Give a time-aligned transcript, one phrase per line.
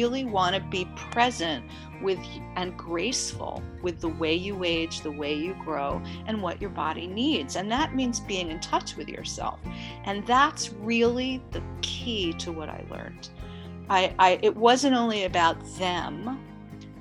[0.00, 1.62] really want to be present
[2.00, 2.18] with
[2.56, 7.06] and graceful with the way you age, the way you grow, and what your body
[7.06, 7.56] needs.
[7.56, 9.60] And that means being in touch with yourself.
[10.04, 13.28] And that's really the key to what I learned.
[13.90, 16.42] I, I it wasn't only about them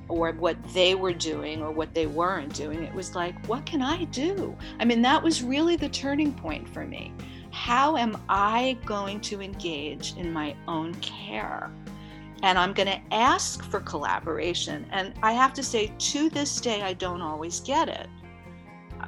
[0.10, 2.84] or what they were doing or what they weren't doing.
[2.84, 4.58] It was like, what can I do?
[4.80, 7.14] I mean, that was really the turning point for me.
[7.52, 11.72] How am I going to engage in my own care?
[12.42, 14.86] And I'm going to ask for collaboration.
[14.92, 18.08] And I have to say, to this day, I don't always get it.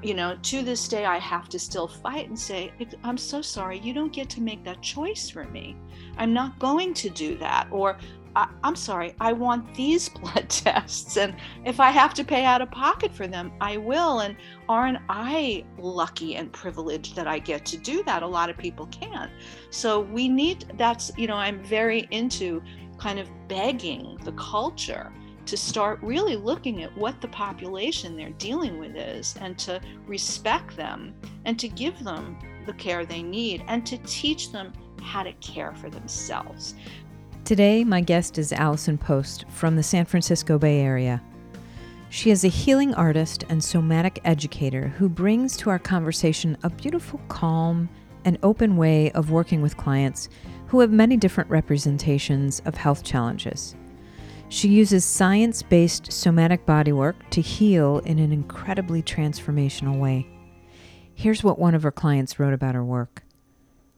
[0.03, 2.71] You know, to this day, I have to still fight and say,
[3.03, 5.75] I'm so sorry, you don't get to make that choice for me.
[6.17, 7.67] I'm not going to do that.
[7.71, 7.97] Or
[8.35, 11.17] I, am sorry, I want these blood tests.
[11.17, 11.35] And
[11.65, 14.19] if I have to pay out of pocket for them, I will.
[14.19, 14.35] And
[14.69, 18.23] aren't I lucky and privileged that I get to do that?
[18.23, 19.31] A lot of people can't.
[19.69, 22.61] So we need that's, you know, I'm very into
[23.01, 25.11] kind of begging the culture
[25.47, 30.77] to start really looking at what the population they're dealing with is and to respect
[30.77, 35.33] them and to give them the care they need and to teach them how to
[35.33, 36.75] care for themselves.
[37.43, 41.23] Today, my guest is Allison Post from the San Francisco Bay Area.
[42.11, 47.19] She is a healing artist and somatic educator who brings to our conversation a beautiful,
[47.29, 47.89] calm,
[48.25, 50.29] and open way of working with clients
[50.71, 53.75] who have many different representations of health challenges.
[54.47, 60.25] She uses science based somatic bodywork to heal in an incredibly transformational way.
[61.13, 63.23] Here's what one of her clients wrote about her work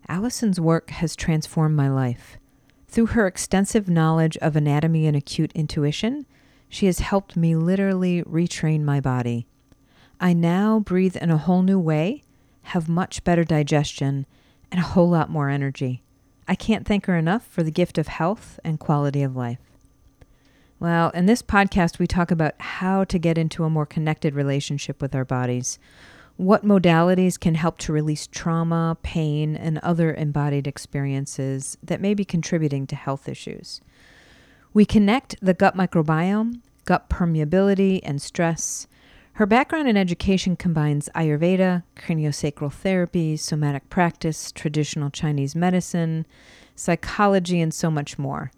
[0.09, 2.39] Allison's work has transformed my life.
[2.87, 6.25] Through her extensive knowledge of anatomy and acute intuition,
[6.69, 9.45] she has helped me literally retrain my body.
[10.19, 12.23] I now breathe in a whole new way,
[12.63, 14.25] have much better digestion,
[14.71, 16.01] and a whole lot more energy.
[16.47, 19.59] I can't thank her enough for the gift of health and quality of life.
[20.79, 25.01] Well, in this podcast, we talk about how to get into a more connected relationship
[25.01, 25.79] with our bodies,
[26.35, 32.25] what modalities can help to release trauma, pain, and other embodied experiences that may be
[32.25, 33.81] contributing to health issues.
[34.73, 38.87] We connect the gut microbiome, gut permeability, and stress.
[39.37, 46.27] Her background in education combines Ayurveda, craniosacral therapy, somatic practice, traditional Chinese medicine,
[46.75, 48.51] psychology, and so much more.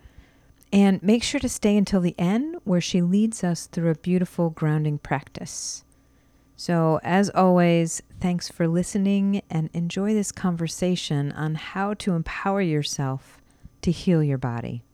[0.74, 4.50] And make sure to stay until the end, where she leads us through a beautiful
[4.50, 5.86] grounding practice.
[6.58, 13.42] So, as always, thanks for listening and enjoy this conversation on how to empower yourself
[13.82, 14.85] to heal your body.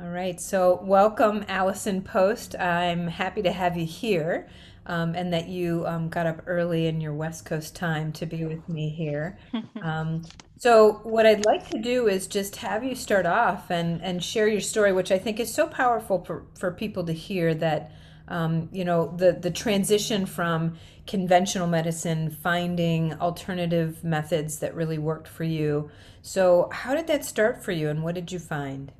[0.00, 2.56] All right, so welcome, Allison Post.
[2.58, 4.48] I'm happy to have you here
[4.86, 8.46] um, and that you um, got up early in your West Coast time to be
[8.46, 9.38] with me here.
[9.82, 10.22] Um,
[10.56, 14.46] so, what I'd like to do is just have you start off and, and share
[14.46, 17.90] your story, which I think is so powerful for, for people to hear that
[18.28, 25.26] um, you know the the transition from conventional medicine finding alternative methods that really worked
[25.26, 25.90] for you
[26.22, 28.92] so how did that start for you and what did you find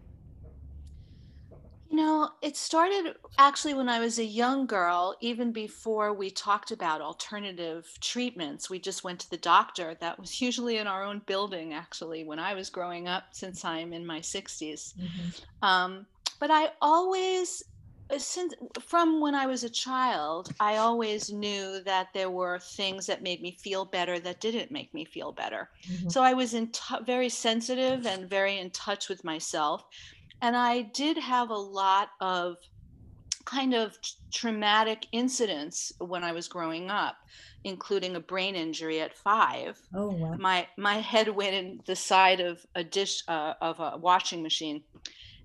[1.92, 6.70] you know, it started actually when I was a young girl, even before we talked
[6.70, 8.70] about alternative treatments.
[8.70, 9.94] We just went to the doctor.
[10.00, 13.92] That was usually in our own building, actually, when I was growing up, since I'm
[13.92, 14.94] in my 60s.
[14.94, 15.64] Mm-hmm.
[15.64, 16.06] Um,
[16.40, 17.62] but I always
[18.10, 23.06] uh, since from when I was a child, I always knew that there were things
[23.06, 25.70] that made me feel better that didn't make me feel better.
[25.90, 26.08] Mm-hmm.
[26.08, 29.84] So I was in t- very sensitive and very in touch with myself,
[30.42, 32.56] and I did have a lot of
[33.44, 33.96] kind of
[34.32, 37.16] traumatic incidents when I was growing up,
[37.64, 39.80] including a brain injury at five.
[39.94, 40.34] Oh wow!
[40.38, 44.82] My my head went in the side of a dish uh, of a washing machine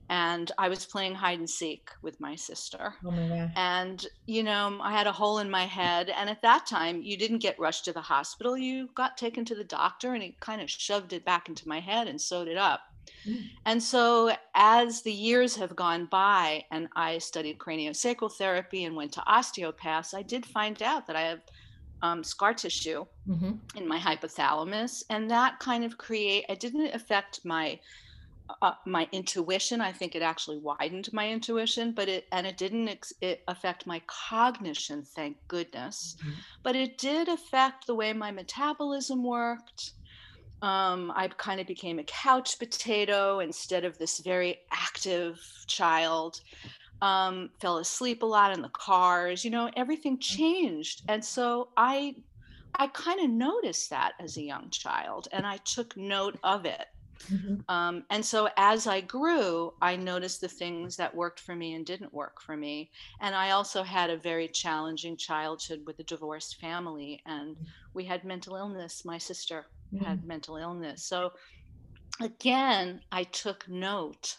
[0.10, 2.94] and I was playing hide and seek with my sister.
[3.06, 3.52] Oh my God.
[3.56, 6.10] And, you know, I had a hole in my head.
[6.10, 8.58] And at that time, you didn't get rushed to the hospital.
[8.58, 11.82] You got taken to the doctor and he kind of shoved it back into my
[11.82, 12.82] head and sewed it up.
[13.26, 13.44] Mm.
[13.66, 19.14] And so, as the years have gone by and I studied craniosacral therapy and went
[19.14, 21.42] to osteopaths, I did find out that I have
[22.02, 23.54] um, scar tissue mm-hmm.
[23.76, 25.04] in my hypothalamus.
[25.10, 27.80] And that kind of create, it didn't affect my
[28.62, 32.88] uh, my intuition i think it actually widened my intuition but it and it didn't
[32.88, 36.32] ex- it affect my cognition thank goodness mm-hmm.
[36.64, 39.92] but it did affect the way my metabolism worked
[40.62, 46.42] um, i kind of became a couch potato instead of this very active child
[47.02, 50.38] um, fell asleep a lot in the cars you know everything mm-hmm.
[50.38, 52.16] changed and so i
[52.76, 56.88] i kind of noticed that as a young child and i took note of it
[57.32, 57.56] Mm-hmm.
[57.70, 61.86] Um, and so as I grew, I noticed the things that worked for me and
[61.86, 62.92] didn't work for me.
[63.20, 67.66] And I also had a very challenging childhood with a divorced family, and mm.
[67.94, 69.06] we had mental illness.
[69.06, 70.04] My sister mm-hmm.
[70.04, 71.04] had mental illness.
[71.04, 71.34] So
[72.22, 74.38] again, I took note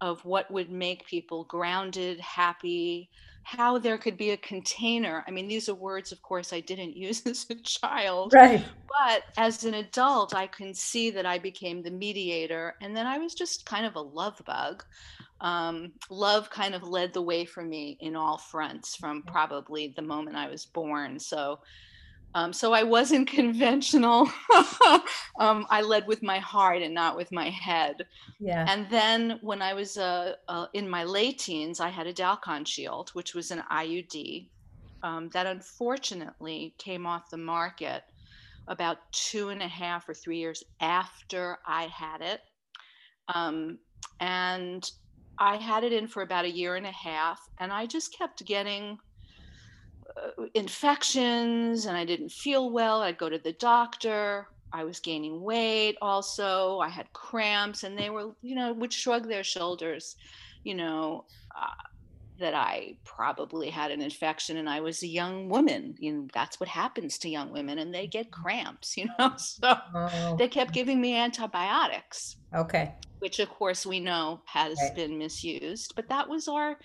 [0.00, 3.10] of what would make people grounded, happy,
[3.46, 5.24] how there could be a container.
[5.26, 8.32] I mean, these are words, of course, I didn't use as a child.
[8.34, 8.64] Right.
[8.88, 12.74] But as an adult, I can see that I became the mediator.
[12.80, 14.84] And then I was just kind of a love bug.
[15.40, 20.02] Um, love kind of led the way for me in all fronts from probably the
[20.02, 21.18] moment I was born.
[21.20, 21.60] So
[22.36, 24.28] um, so I wasn't conventional.
[25.40, 28.06] um, I led with my heart and not with my head.
[28.38, 28.66] Yeah.
[28.68, 32.66] And then when I was uh, uh, in my late teens, I had a Dalkon
[32.66, 34.48] Shield, which was an IUD
[35.02, 38.02] um, that unfortunately came off the market
[38.68, 42.40] about two and a half or three years after I had it.
[43.34, 43.78] Um,
[44.20, 44.88] and
[45.38, 48.44] I had it in for about a year and a half, and I just kept
[48.44, 48.98] getting
[50.54, 53.02] infections and I didn't feel well.
[53.02, 54.48] I'd go to the doctor.
[54.72, 56.80] I was gaining weight also.
[56.80, 60.16] I had cramps and they were, you know, would shrug their shoulders,
[60.64, 61.24] you know,
[61.56, 61.70] uh,
[62.38, 65.94] that I probably had an infection and I was a young woman.
[65.98, 69.32] You know, that's what happens to young women and they get cramps, you know.
[69.36, 70.36] So oh.
[70.38, 72.36] they kept giving me antibiotics.
[72.54, 72.92] Okay.
[73.20, 74.94] Which of course we know has right.
[74.94, 76.76] been misused, but that was our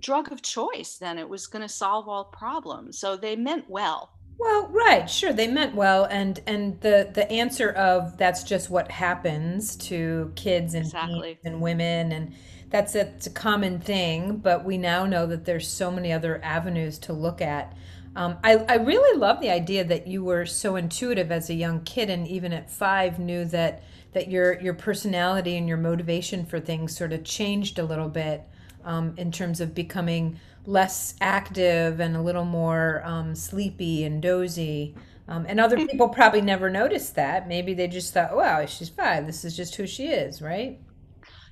[0.00, 2.98] drug of choice then it was going to solve all problems.
[2.98, 4.12] So they meant well.
[4.38, 8.90] Well right sure they meant well and and the the answer of that's just what
[8.90, 11.38] happens to kids and exactly.
[11.42, 12.34] and women and
[12.68, 16.40] that's a, it's a common thing but we now know that there's so many other
[16.42, 17.74] avenues to look at.
[18.14, 21.82] Um, I, I really love the idea that you were so intuitive as a young
[21.84, 23.82] kid and even at five knew that
[24.12, 28.42] that your your personality and your motivation for things sort of changed a little bit
[28.86, 34.94] um, in terms of becoming less active and a little more um, sleepy and dozy.
[35.28, 37.48] Um, and other people probably never noticed that.
[37.48, 39.26] Maybe they just thought, wow, she's fine.
[39.26, 40.80] This is just who she is, right?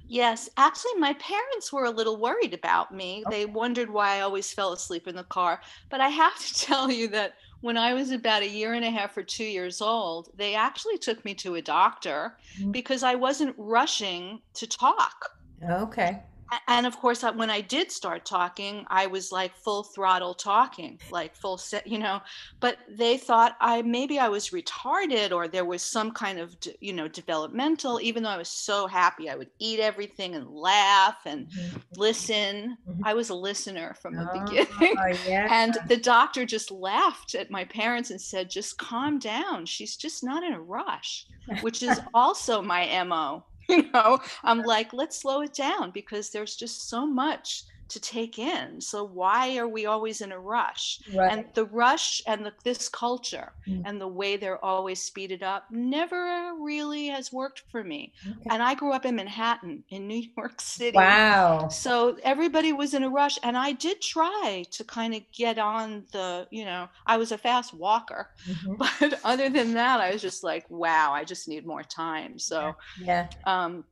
[0.06, 3.24] Yes, actually, my parents were a little worried about me.
[3.26, 3.38] Okay.
[3.38, 5.60] They wondered why I always fell asleep in the car.
[5.90, 8.90] But I have to tell you that when I was about a year and a
[8.90, 12.70] half or two years old, they actually took me to a doctor mm-hmm.
[12.70, 15.30] because I wasn't rushing to talk.
[15.68, 16.20] Okay
[16.68, 21.34] and of course when i did start talking i was like full throttle talking like
[21.34, 22.20] full set you know
[22.60, 26.92] but they thought i maybe i was retarded or there was some kind of you
[26.92, 31.48] know developmental even though i was so happy i would eat everything and laugh and
[31.48, 31.78] mm-hmm.
[31.96, 33.00] listen mm-hmm.
[33.04, 34.96] i was a listener from the oh, beginning
[35.26, 35.48] yeah.
[35.50, 40.24] and the doctor just laughed at my parents and said just calm down she's just
[40.24, 41.26] not in a rush
[41.60, 46.56] which is also my mo you know i'm like let's slow it down because there's
[46.56, 48.80] just so much to take in.
[48.80, 51.00] So why are we always in a rush?
[51.14, 51.32] Right.
[51.32, 53.82] And the rush and the, this culture mm.
[53.84, 58.12] and the way they're always speeded up never really has worked for me.
[58.26, 58.40] Okay.
[58.50, 60.96] And I grew up in Manhattan in New York City.
[60.96, 61.68] Wow.
[61.68, 66.04] So everybody was in a rush and I did try to kind of get on
[66.12, 68.30] the, you know, I was a fast walker.
[68.48, 68.74] Mm-hmm.
[69.00, 72.38] But other than that, I was just like, wow, I just need more time.
[72.38, 73.28] So yeah.
[73.46, 73.64] yeah.
[73.64, 73.84] Um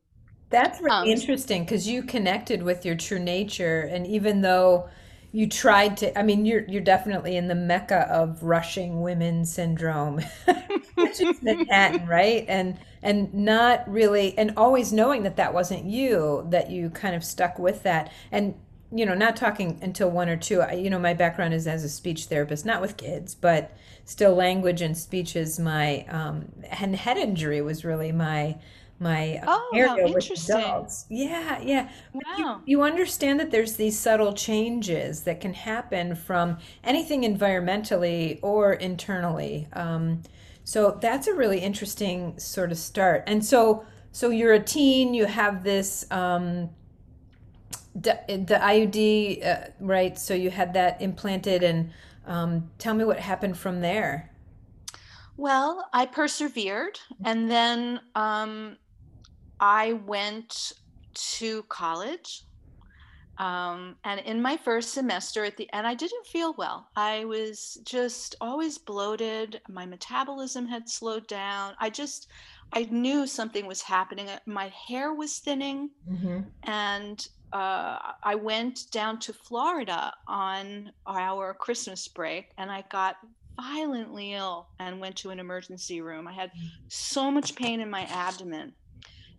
[0.52, 4.88] that's really um, interesting because you connected with your true nature, and even though
[5.32, 10.20] you tried to, I mean, you're you're definitely in the mecca of rushing women syndrome,
[10.94, 12.44] which is Manhattan, right?
[12.48, 17.24] And and not really, and always knowing that that wasn't you, that you kind of
[17.24, 18.54] stuck with that, and
[18.94, 20.60] you know, not talking until one or two.
[20.60, 24.34] I, You know, my background is as a speech therapist, not with kids, but still
[24.34, 28.56] language and speech is my um, and head injury was really my
[28.98, 31.06] my oh, area with adults.
[31.08, 31.88] Yeah, yeah.
[32.12, 32.62] Wow.
[32.64, 38.74] You, you, understand that there's these subtle changes that can happen from anything environmentally or
[38.74, 39.66] internally.
[39.72, 40.22] Um,
[40.64, 43.24] so that's a really interesting sort of start.
[43.26, 45.14] And so, so you're a teen.
[45.14, 46.70] You have this um,
[47.94, 50.18] the, the IUD, uh, right?
[50.18, 51.90] So you had that implanted, and
[52.26, 54.30] um, tell me what happened from there.
[55.36, 58.76] Well, I persevered, and then um,
[59.62, 60.72] I went
[61.14, 62.42] to college.
[63.38, 66.88] Um, and in my first semester at the end, I didn't feel well.
[66.96, 69.60] I was just always bloated.
[69.68, 71.74] My metabolism had slowed down.
[71.78, 72.26] I just,
[72.72, 74.28] I knew something was happening.
[74.28, 75.90] Uh, my hair was thinning.
[76.10, 76.40] Mm-hmm.
[76.64, 83.16] And uh, I went down to Florida on our Christmas break and I got
[83.56, 86.26] violently ill and went to an emergency room.
[86.26, 86.68] I had mm.
[86.88, 88.72] so much pain in my abdomen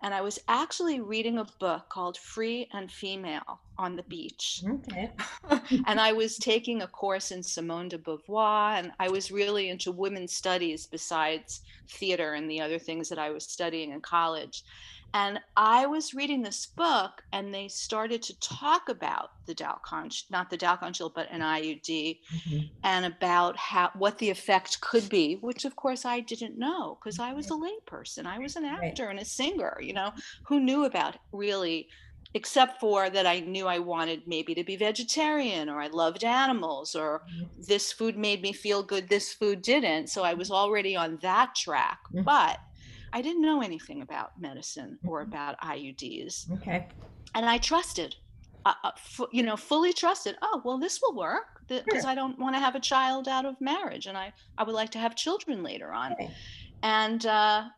[0.03, 4.61] and I was actually reading a book called Free and Female on the beach.
[4.67, 5.09] Okay.
[5.87, 9.93] and I was taking a course in Simone de Beauvoir, and I was really into
[9.93, 14.63] women's studies besides theater and the other things that I was studying in college.
[15.13, 20.49] And I was reading this book, and they started to talk about the Dalkon, not
[20.49, 22.57] the Dalkon Shield, but an IUD, mm-hmm.
[22.83, 27.19] and about how what the effect could be, which of course I didn't know because
[27.19, 28.25] I was a layperson.
[28.25, 29.11] I was an actor right.
[29.11, 30.13] and a singer, you know,
[30.47, 31.89] who knew about really
[32.33, 36.95] except for that I knew I wanted maybe to be vegetarian or I loved animals
[36.95, 37.61] or mm-hmm.
[37.67, 40.07] this food made me feel good, this food didn't.
[40.07, 41.99] So I was already on that track.
[42.07, 42.23] Mm-hmm.
[42.23, 42.59] But
[43.13, 45.31] I didn't know anything about medicine or mm-hmm.
[45.31, 46.51] about IUDs.
[46.53, 46.87] Okay.
[47.35, 48.15] And I trusted,
[48.65, 50.35] uh, uh f- you know, fully trusted.
[50.41, 52.09] Oh, well, this will work because sure.
[52.09, 54.89] I don't want to have a child out of marriage, and I I would like
[54.91, 56.13] to have children later on.
[56.13, 56.31] Okay.
[56.81, 57.69] And uh,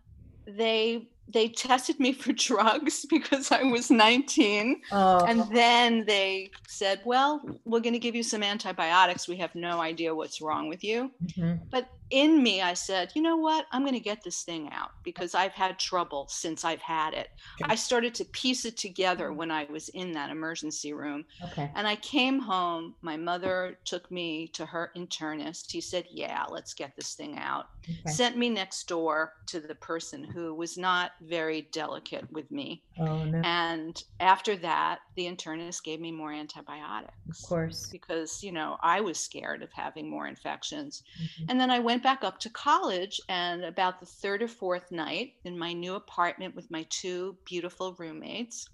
[0.48, 4.82] they they tested me for drugs because I was 19.
[4.92, 5.26] Oh.
[5.26, 9.28] And then they said, Well, we're going to give you some antibiotics.
[9.28, 11.12] We have no idea what's wrong with you.
[11.26, 11.66] Mm-hmm.
[11.70, 13.66] But in me, I said, you know what?
[13.72, 17.30] I'm going to get this thing out because I've had trouble since I've had it.
[17.62, 17.72] Okay.
[17.72, 21.26] I started to piece it together when I was in that emergency room.
[21.44, 21.72] Okay.
[21.76, 22.94] And I came home.
[23.02, 25.72] My mother took me to her internist.
[25.72, 27.70] He said, yeah, let's get this thing out.
[27.84, 28.12] Okay.
[28.12, 32.84] Sent me next door to the person who was not very delicate with me.
[33.00, 33.42] Oh, no.
[33.44, 37.16] And after that, the internist gave me more antibiotics.
[37.30, 37.90] Of course.
[37.92, 41.02] Because, you know, I was scared of having more infections.
[41.20, 41.46] Mm-hmm.
[41.50, 44.92] And then I went went back up to college, and about the third or fourth
[44.92, 48.68] night in my new apartment with my two beautiful roommates,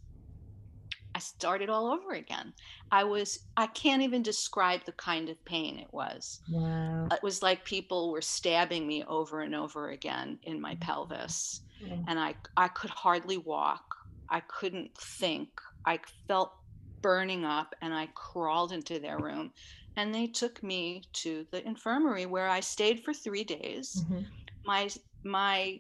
[1.14, 2.54] I started all over again.
[2.92, 6.42] I was, I can't even describe the kind of pain it was.
[6.50, 7.08] Wow.
[7.12, 10.82] It was like people were stabbing me over and over again in my mm-hmm.
[10.82, 11.62] pelvis.
[11.84, 12.04] Mm-hmm.
[12.08, 13.96] And I, I could hardly walk.
[14.30, 15.50] I couldn't think.
[15.86, 16.54] I felt
[17.02, 19.52] burning up and I crawled into their room
[19.98, 24.04] and they took me to the infirmary where I stayed for three days.
[24.04, 24.22] Mm-hmm.
[24.66, 24.90] My
[25.24, 25.80] my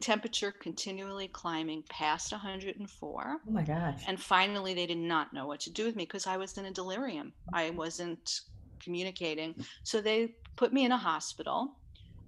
[0.00, 3.40] temperature continually climbing past 104.
[3.46, 4.02] Oh my gosh.
[4.06, 6.66] And finally they did not know what to do with me because I was in
[6.66, 7.32] a delirium.
[7.52, 8.40] I wasn't
[8.82, 9.54] communicating.
[9.82, 11.76] So they put me in a hospital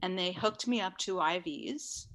[0.03, 2.07] and they hooked me up to IVs.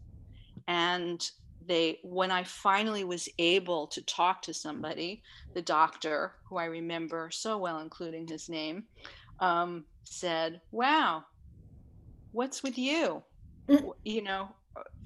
[0.67, 1.27] And
[1.65, 5.21] they when I finally was able to talk to somebody,
[5.53, 8.83] the doctor, who I remember so well, including his name,
[9.39, 11.25] um, said, Wow,
[12.31, 13.23] what's with you?
[13.67, 13.91] Mm.
[14.03, 14.49] You know,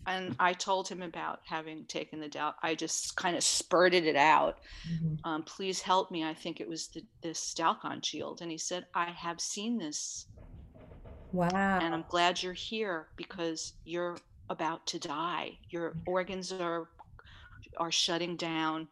[0.08, 2.56] and I told him about having taken the doubt.
[2.64, 4.60] I just kind of spurted it out.
[4.92, 5.16] Mm-hmm.
[5.24, 6.24] Um, Please help me.
[6.24, 8.42] I think it was the, this Dalkon shield.
[8.42, 10.26] And he said, I have seen this.
[11.34, 11.80] Wow.
[11.82, 14.18] And I'm glad you're here because you're
[14.50, 15.58] about to die.
[15.70, 16.90] Your organs are
[17.78, 18.88] are shutting down.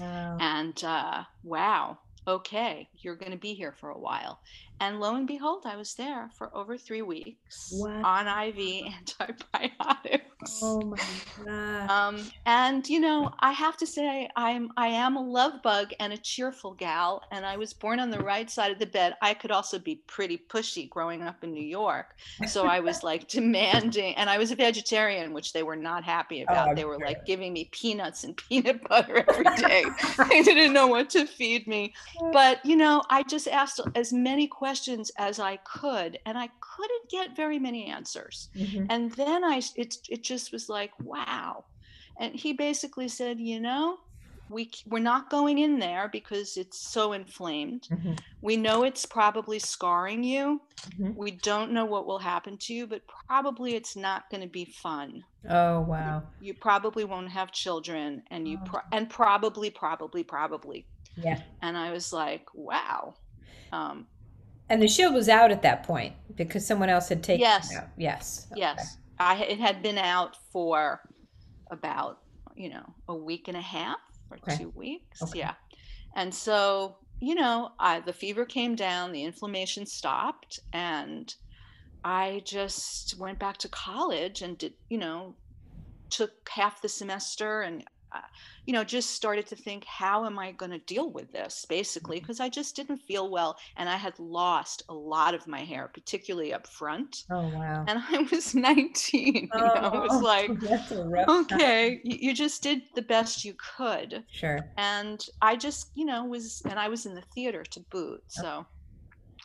[0.00, 0.36] Wow.
[0.40, 4.40] And uh, wow, okay, you're going to be here for a while.
[4.82, 8.02] And lo and behold, I was there for over three weeks wow.
[8.02, 8.86] on IV
[9.20, 10.60] antibiotics.
[10.62, 10.96] Oh my
[11.44, 11.90] god!
[11.90, 16.14] Um, and you know, I have to say, I'm I am a love bug and
[16.14, 19.16] a cheerful gal, and I was born on the right side of the bed.
[19.20, 22.16] I could also be pretty pushy growing up in New York,
[22.46, 26.40] so I was like demanding, and I was a vegetarian, which they were not happy
[26.40, 26.70] about.
[26.70, 29.84] Oh, they were like giving me peanuts and peanut butter every day.
[30.30, 31.92] they didn't know what to feed me,
[32.32, 36.48] but you know, I just asked as many questions questions as I could, and I
[36.60, 38.48] couldn't get very many answers.
[38.56, 38.86] Mm-hmm.
[38.88, 41.64] And then I, it, it just was like, wow.
[42.18, 43.98] And he basically said, you know,
[44.48, 47.88] we we're not going in there because it's so inflamed.
[47.90, 48.14] Mm-hmm.
[48.42, 50.60] We know it's probably scarring you.
[50.90, 51.14] Mm-hmm.
[51.14, 54.64] We don't know what will happen to you, but probably it's not going to be
[54.64, 55.24] fun.
[55.48, 56.22] Oh wow!
[56.40, 58.66] You, you, probably won't have children, and you oh.
[58.66, 60.86] pro- and probably, probably, probably.
[61.22, 61.40] Yeah.
[61.62, 63.14] And I was like, wow.
[63.72, 64.06] Um,
[64.68, 67.72] and the shield was out at that point because someone else had taken yes.
[67.72, 67.88] it out.
[67.96, 68.46] Yes.
[68.52, 68.60] Okay.
[68.60, 68.98] Yes.
[69.18, 71.00] I it had been out for
[71.70, 72.20] about,
[72.54, 73.98] you know, a week and a half
[74.30, 74.56] or okay.
[74.56, 75.22] two weeks.
[75.22, 75.40] Okay.
[75.40, 75.54] Yeah.
[76.14, 81.34] And so, you know, I the fever came down, the inflammation stopped, and
[82.04, 85.34] I just went back to college and did, you know,
[86.08, 87.84] took half the semester and
[88.66, 92.20] you know, just started to think, how am I going to deal with this basically?
[92.20, 92.44] Because mm-hmm.
[92.44, 93.56] I just didn't feel well.
[93.76, 97.24] And I had lost a lot of my hair, particularly up front.
[97.30, 97.84] Oh, wow.
[97.88, 99.50] And I was 19.
[99.52, 104.24] Oh, you know, it was like, okay, you, you, just did the best you could.
[104.30, 104.58] Sure.
[104.76, 108.22] And I just, you know, was, and I was in the theater to boot.
[108.28, 108.66] So,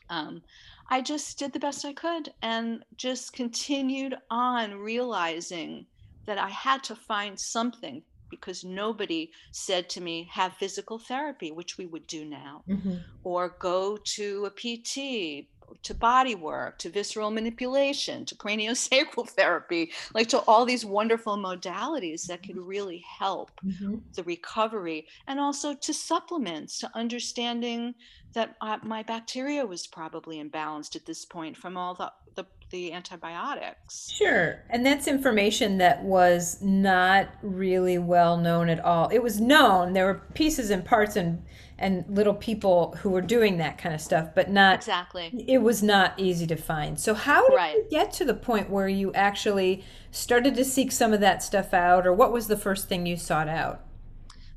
[0.10, 0.42] um,
[0.90, 5.88] I just did the best I could and just continued on realizing
[6.26, 11.78] that I had to find something because nobody said to me, have physical therapy, which
[11.78, 13.06] we would do now, Mhm.
[13.24, 15.50] or go to a PT,
[15.84, 22.28] to body work, to visceral manipulation, to craniosacral therapy, like to all these wonderful modalities
[22.28, 24.16] that could really help Mhm.
[24.16, 27.96] the recovery, and also to supplements, to understanding
[28.34, 32.92] that uh, my bacteria was probably imbalanced at this point from all the, the, the
[32.94, 34.10] antibiotics.
[34.12, 34.64] Sure.
[34.70, 39.10] And that's information that was not really well known at all.
[39.10, 41.44] It was known, there were pieces and parts and
[41.78, 45.44] and little people who were doing that kind of stuff, but not Exactly.
[45.46, 46.98] it was not easy to find.
[46.98, 47.76] So how did Right.
[47.76, 51.74] you get to the point where you actually started to seek some of that stuff
[51.74, 53.82] out or what was the first thing you sought out?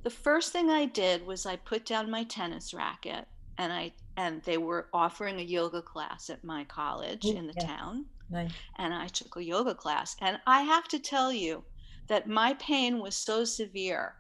[0.05, 3.27] The first thing I did was I put down my tennis racket
[3.59, 7.55] and I and they were offering a yoga class at my college Mm, in the
[7.55, 7.67] yeah.
[7.67, 8.53] town Nice.
[8.79, 11.67] and I took a yoga class and I have to tell you
[12.09, 14.17] that my pain was so severe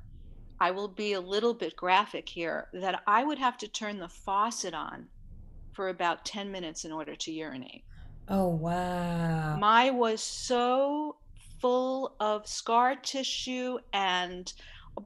[0.61, 4.09] I will be a little bit graphic here that I would have to turn the
[4.09, 5.11] faucet on
[5.73, 7.87] for about 10 minutes in order to urinate.
[8.29, 9.57] Oh wow.
[9.59, 11.19] My was so
[11.61, 14.53] full of scar tissue and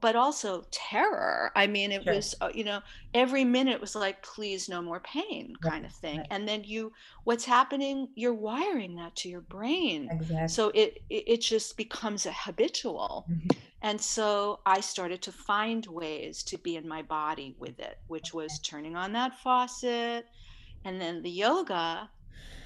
[0.01, 1.51] but also terror.
[1.55, 2.13] I mean, it Sure.
[2.15, 2.81] was, uh, you know,
[3.13, 6.17] every minute was like, please, no more pain Right, kind of thing.
[6.19, 6.27] right.
[6.31, 8.09] And then you, what's happening?
[8.15, 10.09] You're wiring that to your brain.
[10.11, 10.47] Exactly.
[10.47, 13.27] So it, it, just becomes a habitual.
[13.29, 13.57] Mhm.
[13.81, 18.33] And so I started to find ways to be in my body with it, which
[18.33, 20.25] was turning on that faucet.
[20.85, 22.09] And then the yoga.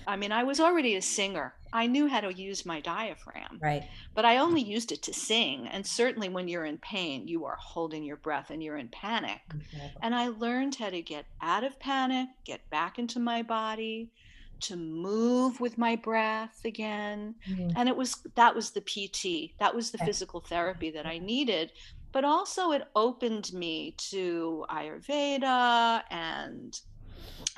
[0.07, 1.56] I mean, I was already a singer.
[1.73, 3.91] I knew how to use my diaphragm, Right.
[4.15, 5.67] but I only used it to sing.
[5.67, 9.41] And certainly when you're in pain, you are holding your breath and you're in panic.
[9.53, 10.01] Exactly.
[10.01, 14.11] And I learned how to get out of panic, get back into my body,
[14.59, 17.75] to move with my breath again Mhm.
[17.75, 20.07] and it was that was the pt that was the Okay.
[20.07, 21.71] physical therapy that i needed
[22.11, 26.79] but also it opened me to ayurveda and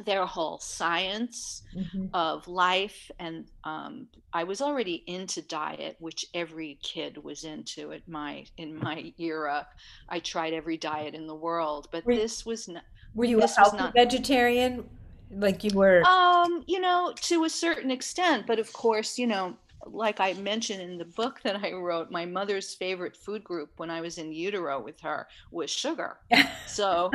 [0.06, 2.10] their whole science Mhm.
[2.14, 8.08] of life and um, i was already into diet which every kid was into at
[8.08, 9.68] my in my era
[10.08, 12.84] i tried every diet in the world but Were- this was not
[13.16, 14.88] Were you a healthy not- vegetarian?
[15.32, 19.56] Like you were Um, you know, to a certain extent, but of course, you know,
[19.86, 23.90] like I mentioned in the book that I wrote, my mother's favorite food group when
[23.90, 26.18] I was in utero with her was sugar.
[26.68, 27.10] So,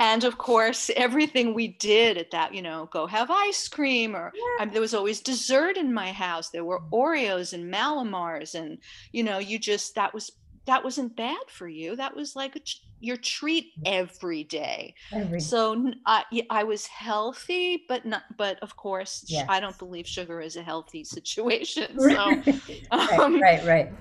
[0.00, 4.32] and of course, everything we did at that, you know, go have ice cream, or
[4.58, 6.48] I mean, there was always dessert in my house.
[6.48, 6.90] There were mm.
[6.90, 8.78] Oreos and Mallomars, and
[9.12, 10.32] you know, you just that was
[10.70, 11.96] that wasn't bad for you.
[11.96, 12.60] That was like a,
[13.00, 14.94] your treat every day.
[15.12, 18.22] every So I was healthy, but not.
[18.38, 21.98] But of course, sh- I don't believe sugar is a healthy situation.
[21.98, 22.14] So,
[22.92, 23.92] right, um, right, right.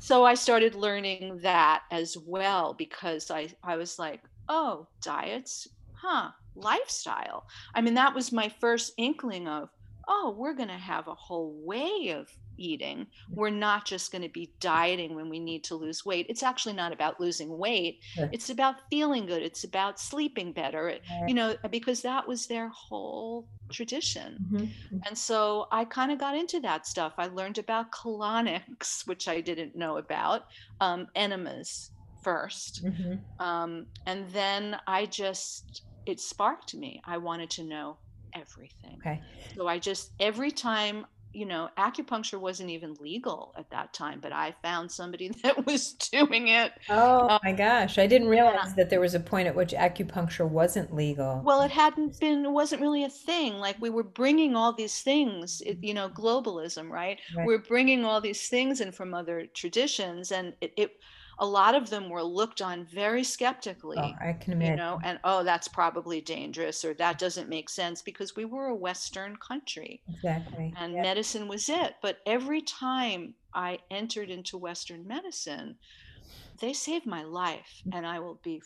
[0.00, 6.30] so I started learning that as well because I I was like, oh, diets, huh?
[6.56, 7.46] Lifestyle.
[7.76, 9.68] I mean, that was my first inkling of,
[10.08, 12.28] oh, we're gonna have a whole way of
[12.58, 13.06] eating.
[13.30, 16.26] We're not just going to be dieting when we need to lose weight.
[16.28, 18.00] It's actually not about losing weight.
[18.14, 18.28] Sure.
[18.32, 19.42] It's about feeling good.
[19.42, 20.84] It's about sleeping better.
[20.84, 21.28] Right.
[21.28, 24.38] you know, because that was their whole tradition.
[24.50, 24.72] Mhm.
[25.06, 27.14] And so I kind of got into that stuff.
[27.18, 30.42] I learned about colonics, which I didn't know about,
[30.80, 31.90] um, enemas
[32.22, 32.84] first.
[32.84, 33.20] Mhm.
[33.38, 37.00] Um, and then I just, it sparked me.
[37.04, 37.98] I wanted to know
[38.34, 38.96] everything.
[38.98, 39.22] Okay.
[39.54, 41.06] So I just, every time,
[41.38, 45.92] you know, acupuncture wasn't even legal at that time, but I found somebody that was
[45.94, 46.72] doing it.
[46.90, 48.58] Oh Um, my gosh, I didn't yeah.
[48.58, 51.46] realize that there was a point at which acupuncture wasn't legal.
[51.46, 53.54] Well, it hadn't been, it wasn't really a thing.
[53.58, 57.18] Like we were bringing all these things, it, you know, globalism, right?
[57.30, 57.48] Right.
[57.48, 60.90] We're bringing all these things in from other traditions, and it, it
[61.40, 63.96] a lot of them were looked on very skeptically.
[63.98, 64.72] Oh, I can imagine.
[64.72, 68.66] you know, and oh, that's probably dangerous, or that doesn't make sense because we were
[68.66, 70.74] a Western country Exactly.
[70.76, 71.02] and Yeah.
[71.02, 71.94] medicine was it.
[72.02, 75.78] But every time I entered into Western medicine,
[76.60, 78.60] they saved my life, and I will be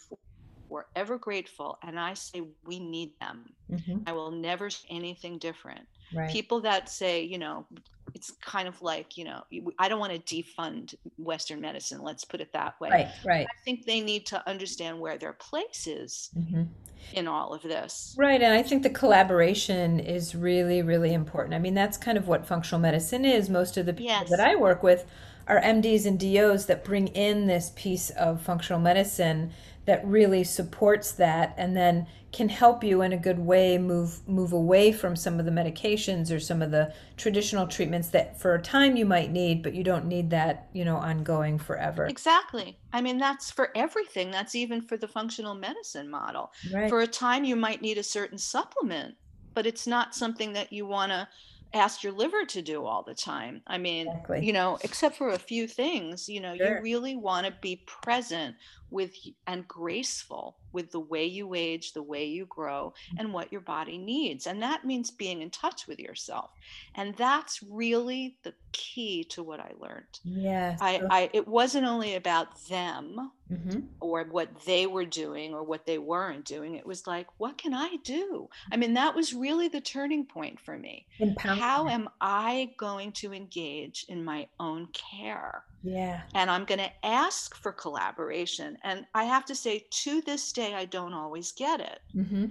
[0.69, 1.79] forever grateful.
[1.83, 3.55] And I say we need them.
[3.71, 4.03] Mhm.
[4.07, 5.87] I will never say anything different.
[6.15, 6.31] Right.
[6.31, 7.67] People that say, you know,
[8.15, 9.43] it's kind of like, you know,
[9.79, 12.03] I don't want to defund Western medicine.
[12.03, 12.91] Let's put it that way.
[12.91, 13.47] Right, right.
[13.47, 16.69] I think they need to understand where their place is Mhm.
[17.15, 18.15] in all of this.
[18.19, 21.55] Right, and I think the collaboration is really, really important.
[21.55, 23.49] I mean, that's kind of what functional medicine is.
[23.49, 24.29] Most of the people Yes.
[24.31, 25.07] that I work with
[25.49, 29.53] are MDs and DOs that bring in this piece of functional medicine
[29.85, 34.53] that really supports that and then can help you in a good way move move
[34.53, 38.63] away from some of the medications or some of the traditional treatments that for a
[38.63, 43.01] time you might need but you don't need that you know ongoing forever exactly i
[43.01, 46.89] mean that's for everything that's even for the functional medicine model right.
[46.89, 49.15] for a time you might need a certain supplement
[49.55, 51.29] but it's not something that you want to
[51.75, 53.63] ask your liver to do all the time.
[53.67, 54.45] I mean, exactly.
[54.45, 56.77] you know, except for a few things, you know, sure.
[56.77, 58.57] you really want to be present
[58.93, 59.15] with
[59.47, 63.21] and graceful with the way you age, the way you grow, mm.
[63.21, 64.47] and what your body needs.
[64.47, 66.51] And that means being in touch with yourself.
[66.95, 70.21] And that's really the key to what I learned.
[70.25, 70.77] Yeah.
[70.81, 73.81] I, I it wasn't only about them mm-hmm.
[74.01, 76.75] or what they were doing or what they weren't doing.
[76.75, 78.49] It was like, what can I do?
[78.71, 81.07] I mean, that was really the turning point for me.
[81.39, 85.65] How am I going to engage in my own care?
[85.83, 86.23] Yeah.
[86.35, 88.79] And I'm going to ask for collaboration.
[88.85, 92.01] And I have to say, to this day, I don't always get it.
[92.15, 92.47] Mm-hmm.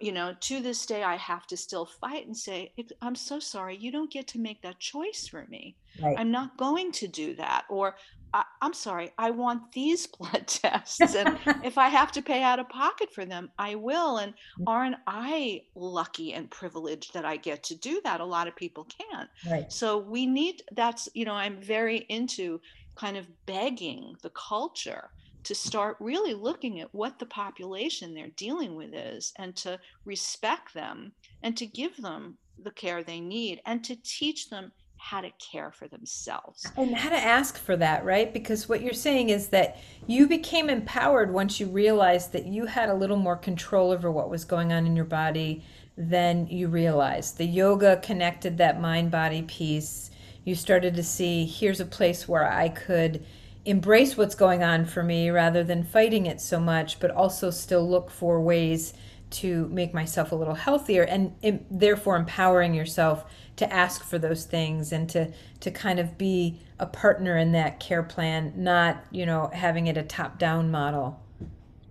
[0.00, 3.76] You know, to this day, I have to still fight and say, I'm so sorry.
[3.76, 5.76] You don't get to make that choice for me.
[6.02, 6.16] Right.
[6.18, 7.64] I'm not going to do that.
[7.68, 7.96] Or,
[8.32, 11.14] I, am sorry, I want these blood tests.
[11.14, 14.18] And if I have to pay out of pocket for them, I will.
[14.18, 14.64] And mm.
[14.66, 18.20] aren't I lucky and privileged that I get to do that?
[18.20, 19.28] A lot of people can't.
[19.50, 19.72] Right.
[19.72, 22.60] So we need that's, you know, I'm very into
[22.94, 25.10] kind of begging the culture
[25.44, 30.74] to start really looking at what the population they're dealing with is and to respect
[30.74, 35.30] them and to give them the care they need and to teach them how to
[35.38, 36.66] care for themselves.
[36.76, 38.32] And how to ask for that right?
[38.32, 42.90] Because what you're saying is that you became empowered once you realized that you had
[42.90, 45.64] a little more control over what was going on in your body
[45.96, 47.38] than you realized.
[47.38, 50.10] The yoga connected that mind body piece.
[50.44, 53.24] You started to see here's a place where i could
[53.70, 57.88] embrace what's going on for me rather than fighting it so much but also still
[57.88, 58.94] look for ways
[59.30, 63.24] to make myself a little healthier and, and therefore empowering yourself
[63.56, 65.30] to ask for those things and to
[65.60, 69.96] to kind of be a partner in that care plan not you know having it
[69.96, 71.20] a top down model.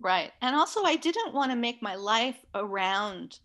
[0.01, 0.31] Right.
[0.41, 3.39] And also i didn't want to make my life around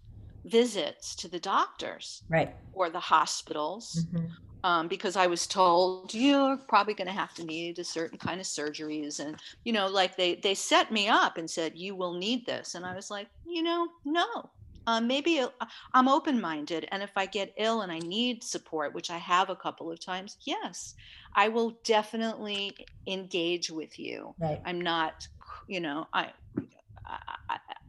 [0.45, 2.55] visits to the doctors right.
[2.73, 4.07] or the hospitals.
[4.13, 4.27] Mm-hmm.
[4.65, 8.41] Um, because i was told you're probably going to have to need a certain kind
[8.41, 12.15] of surgeries and you know like they they set me up and said you will
[12.15, 14.51] need this and i was like you know no
[14.87, 15.49] um, maybe uh,
[15.93, 16.87] I'm open minded.
[16.91, 19.99] And if I get ill and I need support, which I have a couple of
[19.99, 20.95] times, yes,
[21.35, 24.35] I will definitely engage with you.
[24.39, 24.61] Right.
[24.65, 25.27] I'm not,
[25.69, 26.31] you know, I,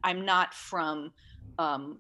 [0.04, 1.12] I am not from
[1.58, 2.00] um,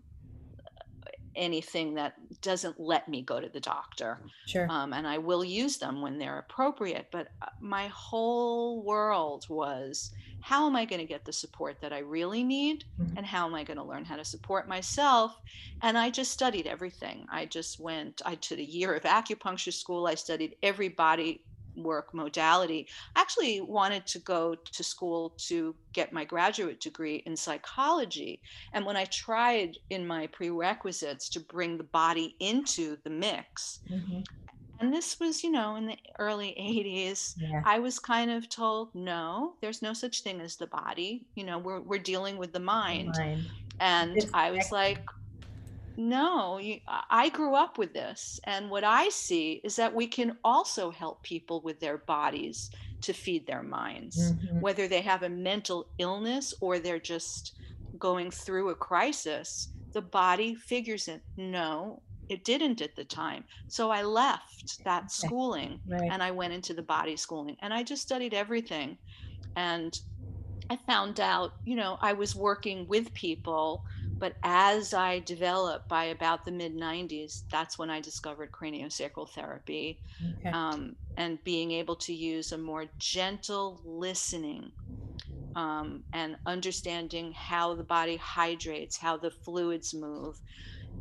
[1.35, 4.19] anything that doesn't let me go to the doctor.
[4.45, 4.67] Sure.
[4.69, 7.07] Um, and I will use them when they're appropriate.
[7.11, 11.91] But uh, my whole world was how am I going to get the support that
[11.91, 12.85] I really need?
[13.01, 13.17] Mm-hmm.
[13.17, 15.35] And how am I going to learn how to support myself?
[15.81, 17.25] And I just studied everything.
[17.31, 20.05] I just went, I took a year of acupuncture school.
[20.05, 21.41] I studied every body
[21.75, 22.87] work modality.
[23.15, 28.41] I actually wanted to go to school to get my graduate degree in psychology.
[28.73, 34.21] And when I tried in my prerequisites to bring the body into the mix, mm-hmm
[34.79, 37.61] and this was you know in the early 80s yeah.
[37.65, 41.57] i was kind of told no there's no such thing as the body you know
[41.57, 43.45] we're, we're dealing with the mind, the mind.
[43.79, 44.99] and it's i was like
[45.97, 46.79] no you,
[47.09, 51.21] i grew up with this and what i see is that we can also help
[51.23, 54.59] people with their bodies to feed their minds mm-hmm.
[54.59, 57.53] whether they have a mental illness or they're just
[57.99, 63.43] going through a crisis the body figures it no it didn't at the time.
[63.67, 66.09] So I left that schooling right.
[66.11, 68.97] and I went into the body schooling and I just studied everything.
[69.55, 69.97] And
[70.69, 73.85] I found out, you know, I was working with people,
[74.19, 80.01] but as I developed by about the mid 90s, that's when I discovered craniosacral therapy
[80.21, 80.53] okay.
[80.53, 84.73] um, and being able to use a more gentle listening
[85.55, 90.41] um, and understanding how the body hydrates, how the fluids move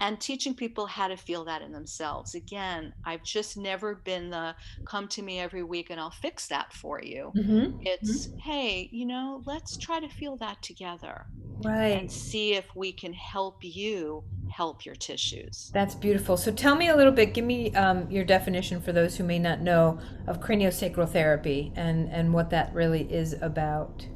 [0.01, 2.35] and teaching people how to feel that in themselves.
[2.35, 4.55] Again, I've just never been the
[4.85, 7.33] come to me every week and I'll fix that for you.
[7.37, 7.81] Mm-hmm.
[7.83, 8.39] It's, mm-hmm.
[8.39, 11.27] hey, you know, let's try to feel that together.
[11.63, 11.99] Right.
[11.99, 15.71] And see if we can help you help your tissues.
[15.75, 16.37] That's beautiful.
[16.37, 19.39] So tell me a little bit, give me um, your definition for those who may
[19.39, 24.07] not know of craniosacral therapy and, and what that really is about.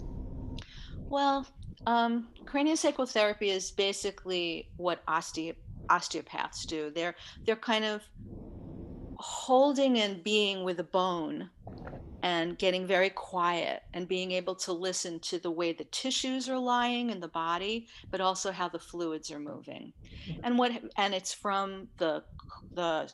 [1.08, 1.46] Well,
[1.86, 5.54] um, craniosacral therapy is basically what osteo
[5.90, 6.90] osteopaths do.
[6.90, 8.02] They're they're kind of
[9.18, 11.50] holding and being with a bone
[12.22, 16.58] and getting very quiet and being able to listen to the way the tissues are
[16.58, 19.92] lying in the body but also how the fluids are moving
[20.42, 22.22] and what and it's from the
[22.74, 23.10] the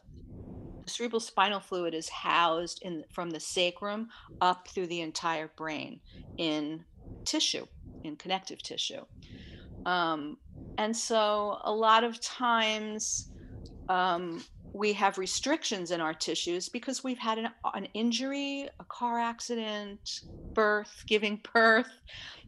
[0.86, 4.08] cerebral spinal fluid is housed in from the sacrum
[4.40, 6.00] up through the entire brain
[6.36, 6.84] in
[7.24, 7.66] tissue
[8.04, 9.04] in connective tissue
[9.86, 10.38] um,
[10.78, 13.28] and so a lot of times
[13.88, 19.18] um, we have restrictions in our tissues because we've had an, an injury, a car
[19.18, 20.00] accident,
[20.54, 21.90] birth, giving birth,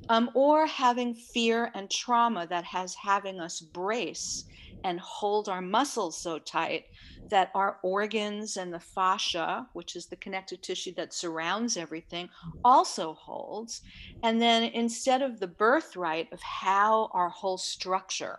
[0.08, 4.44] um, or having fear and trauma that has having us brace
[4.84, 6.84] and hold our muscles so tight
[7.28, 12.60] that our organs and the fascia, which is the connective tissue that surrounds everything, mm.
[12.64, 13.82] also holds.
[14.22, 18.38] And then instead of the birthright of how our whole structure,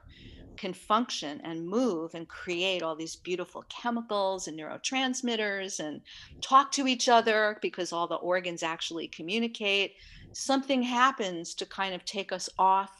[0.57, 6.01] can function and move and create all these beautiful chemicals and neurotransmitters and
[6.41, 9.93] talk to each other because all the organs actually communicate,
[10.33, 12.91] something happens to kind of take us off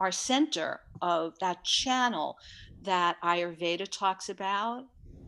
[0.00, 2.36] our center of that channel
[2.82, 4.84] that Ayurveda talks about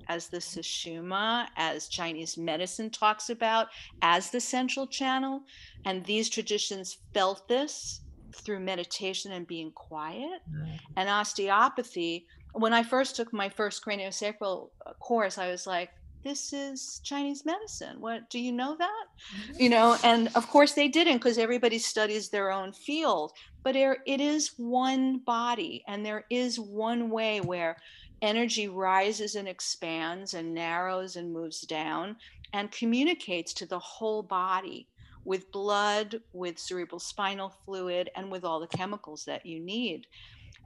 [0.09, 3.69] as the Sushumna, as Chinese medicine talks about
[4.03, 5.43] as the central channel.
[5.85, 8.01] And these traditions felt this
[8.33, 10.41] through meditation and being quiet.
[10.53, 10.79] Mm.
[10.97, 15.91] And osteopathy, when I first took my first craniosacral uh, course, I was like,
[16.27, 18.01] this is Chinese medicine.
[18.01, 19.05] What do you know that?
[19.51, 19.53] Mm-hmm.
[19.63, 23.33] You know, and of course they didn't because everybody studies their own field.
[23.63, 27.77] But it is one body, and there is one way where
[28.23, 32.17] energy rises and expands and narrows and moves down
[32.53, 34.89] and communicates to the whole body
[35.25, 40.07] with blood, with cerebral spinal fluid, and with all the chemicals that you need.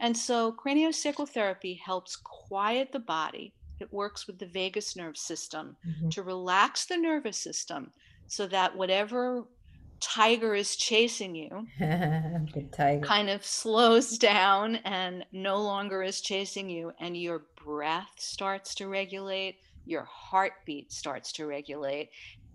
[0.00, 3.54] And so craniosacral therapy helps quiet the body.
[3.80, 6.10] It works with the vagus nerve system mm-hmm.
[6.10, 7.90] to relax the nervous system
[8.26, 9.44] so that whatever
[10.00, 11.66] tiger is chasing you
[13.02, 18.88] kind of slows down and no longer is chasing you and your breath starts to
[18.88, 22.10] regulate your heartbeat starts to regulate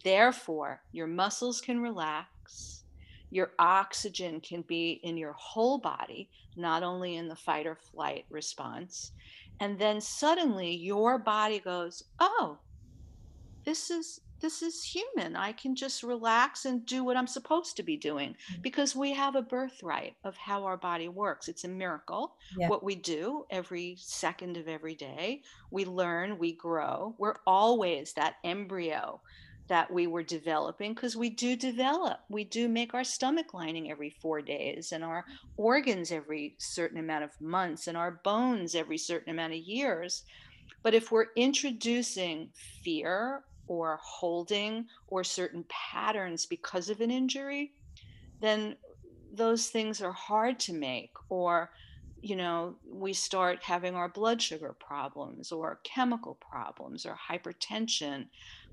[0.06, 2.84] Therefore, your muscles can relax,
[3.32, 8.26] your oxygen can be in your whole body, not only in the fight or flight
[8.30, 9.14] response.
[9.60, 12.60] And then suddenly your body goes, "Oh,
[13.64, 15.36] this is this is human.
[15.36, 18.62] I can just relax and do what I'm supposed to be doing mm-hmm.
[18.62, 21.48] because we have a birthright of how our body works.
[21.48, 22.70] It's a miracle yeah.
[22.70, 25.42] what we do every second of every day.
[25.72, 27.16] We learn, we grow.
[27.18, 29.20] We're always that embryo
[29.68, 32.20] that we were developing because we do develop.
[32.30, 35.26] We do make our stomach lining every four days and our
[35.58, 40.22] organs every certain amount of months and our bones every certain amount of years.
[40.84, 42.50] But if we're introducing
[42.84, 47.74] fear or holding or certain patterns because of an injury,
[48.42, 48.76] then
[49.34, 51.72] those things are hard to make or
[52.26, 58.26] you know, we start having our blood sugar problems or chemical problems or hypertension.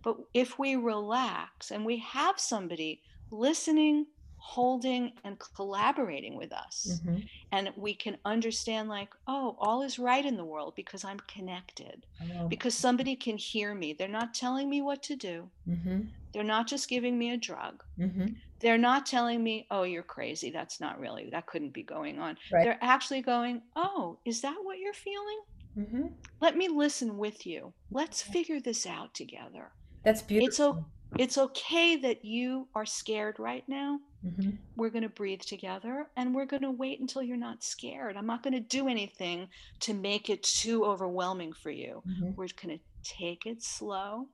[0.02, 4.06] But if we relax and we have somebody listening,
[4.44, 7.18] holding, and collaborating with us, mm-hmm.
[7.52, 12.04] and we can understand, like, oh, all is right in the world because I'm connected,
[12.48, 13.92] because somebody can hear me.
[13.92, 16.00] They're not telling me what to do, mm-hmm.
[16.32, 17.84] they're not just giving me a drug.
[17.98, 18.26] Mm-hmm.
[18.58, 20.50] They're not telling me, oh, you're crazy.
[20.50, 22.36] That's not really, that couldn't be going on.
[22.52, 22.64] Right.
[22.64, 25.40] They're actually going, oh, is that what you're feeling?
[25.78, 26.06] Mm-hmm.
[26.40, 27.72] Let me listen with you.
[27.90, 29.72] Let's figure this out together.
[30.04, 30.48] That's beautiful.
[30.48, 30.84] It's o-
[31.18, 34.00] it's okay that you are scared right now.
[34.24, 34.50] Mm-hmm.
[34.76, 38.16] We're going to breathe together and we're going to wait until you're not scared.
[38.16, 39.48] I'm not going to do anything
[39.80, 42.02] to make it too overwhelming for you.
[42.08, 42.30] Mm-hmm.
[42.36, 44.28] We're going to take it slow.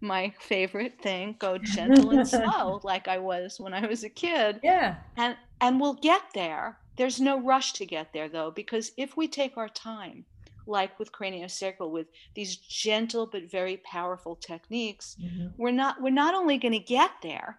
[0.00, 4.60] My favorite thing, go gentle and slow like I was when I was a kid.
[4.62, 4.96] Yeah.
[5.16, 6.78] And and we'll get there.
[6.96, 10.24] There's no rush to get there though because if we take our time,
[10.66, 15.48] like with craniosacral with these gentle but very powerful techniques mm-hmm.
[15.56, 17.58] we're not we're not only going to get there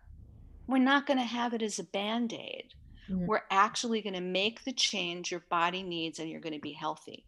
[0.67, 2.73] we're not going to have it as a band-aid
[3.09, 3.25] mm-hmm.
[3.25, 6.73] we're actually going to make the change your body needs and you're going to be
[6.73, 7.25] healthy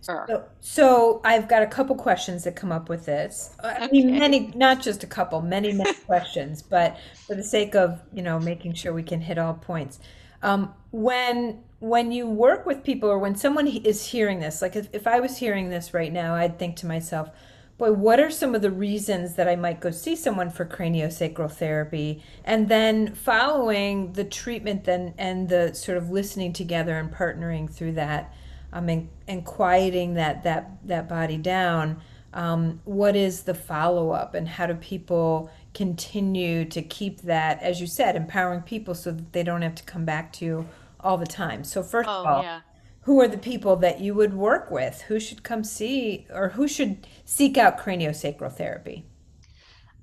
[0.00, 3.54] so, so, I've got a couple questions that come up with this.
[3.62, 3.88] I okay.
[3.92, 8.22] mean, many, not just a couple, many, many questions, but for the sake of you
[8.22, 10.00] know making sure we can hit all points.
[10.42, 14.88] Um, when when you work with people or when someone is hearing this, like if,
[14.92, 17.30] if I was hearing this right now, I'd think to myself,
[17.78, 21.52] boy, what are some of the reasons that I might go see someone for craniosacral
[21.52, 22.22] therapy?
[22.44, 27.92] And then following the treatment then and the sort of listening together and partnering through
[27.92, 28.34] that
[28.72, 32.00] um, and, and quieting that, that, that body down.
[32.34, 37.80] Um, what is the follow up and how do people continue to keep that, as
[37.80, 40.68] you said, empowering people so that they don't have to come back to you
[41.00, 41.64] all the time.
[41.64, 42.60] So, first oh, of all, yeah.
[43.02, 45.02] who are the people that you would work with?
[45.02, 49.04] Who should come see or who should seek out craniosacral therapy?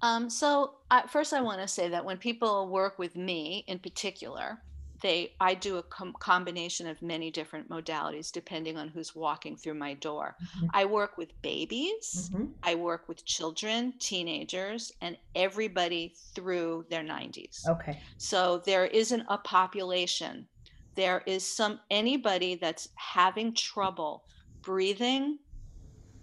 [0.02, 3.80] Um, so, uh, first, I want to say that when people work with me in
[3.80, 4.60] particular,
[5.02, 9.76] they I do a com- combination of many different modalities depending on who's walking through
[9.76, 10.36] my door.
[10.42, 10.68] Mm-hmm.
[10.74, 12.46] I work with babies, mm-hmm.
[12.64, 17.68] I work with children, teenagers, and everybody through their 90s.
[17.70, 18.00] Okay.
[18.18, 20.48] So there isn't a population.
[20.96, 24.24] There is some anybody that's having trouble
[24.62, 25.40] breathing,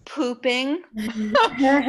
[0.05, 0.83] pooping,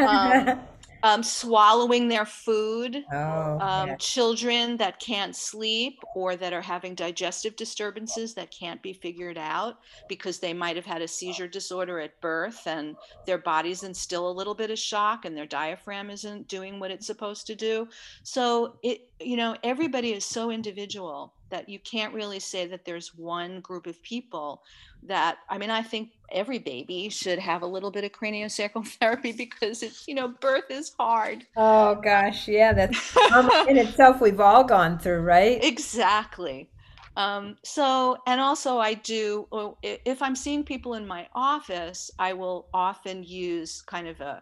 [0.07, 0.59] um,
[1.03, 3.95] um, swallowing their food, oh, um, yeah.
[3.97, 9.79] children that can't sleep or that are having digestive disturbances that can't be figured out
[10.07, 14.29] because they might have had a seizure disorder at birth and their body's in still
[14.29, 17.85] a little bit of shock and their diaphragm isn't doing what it's supposed to do.
[18.23, 23.13] So it, you know, everybody is so individual that you can't really say that there's
[23.13, 24.63] one group of people
[25.03, 29.31] that I mean, I think every baby should have a little bit of craniosacral therapy
[29.31, 31.45] because it's, you know, birth is hard.
[31.55, 33.15] Oh gosh, yeah, that's
[33.69, 35.63] in itself we've all gone through, right?
[35.63, 36.71] Exactly.
[37.15, 39.47] Um, so, and also I do,
[39.83, 44.41] if I'm seeing people in my office, I will often use kind of a,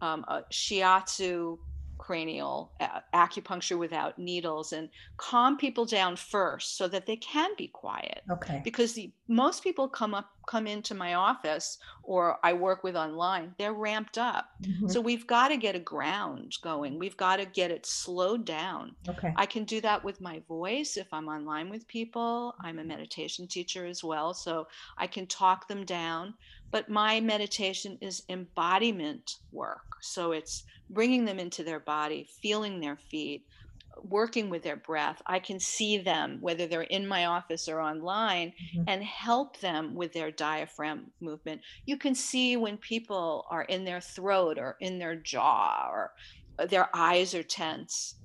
[0.00, 1.58] um, a shiatsu
[2.04, 2.70] cranial
[3.14, 8.60] acupuncture without needles and calm people down first so that they can be quiet okay.
[8.62, 13.54] because the, most people come up come into my office or i work with online
[13.58, 14.50] they're ramped up.
[14.62, 14.88] Mm-hmm.
[14.88, 16.98] so we've got to get a ground going.
[16.98, 18.94] We've got to get it slowed down.
[19.08, 19.32] Okay.
[19.36, 22.54] I can do that with my voice if i'm online with people.
[22.60, 24.66] I'm a meditation teacher as well so
[24.98, 26.34] i can talk them down.
[26.70, 29.96] But my meditation is embodiment work.
[30.00, 33.46] So it's bringing them into their body, feeling their feet,
[34.02, 35.22] working with their breath.
[35.26, 38.84] I can see them, whether they're in my office or online, mm-hmm.
[38.88, 41.60] and help them with their diaphragm movement.
[41.86, 46.12] You can see when people are in their throat or in their jaw or
[46.66, 48.16] their eyes are tense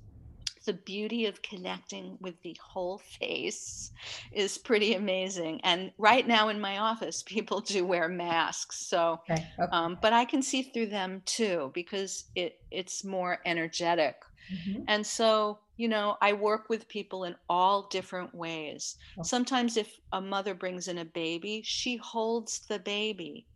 [0.66, 3.90] the beauty of connecting with the whole face
[4.32, 5.60] is pretty amazing.
[5.64, 8.86] And right now in my office, people do wear masks.
[8.86, 9.46] So, okay.
[9.58, 9.70] Okay.
[9.72, 14.16] Um, but I can see through them too because it it's more energetic.
[14.52, 14.82] Mm-hmm.
[14.88, 18.96] And so, you know, I work with people in all different ways.
[19.18, 19.26] Okay.
[19.26, 23.46] Sometimes, if a mother brings in a baby, she holds the baby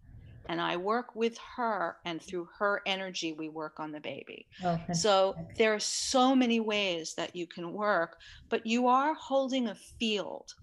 [0.49, 4.47] and I work with her, and through her energy, we work on the baby.
[4.63, 4.93] Okay.
[4.93, 9.75] So there are so many ways that you can work, but you are holding a
[9.75, 10.55] field.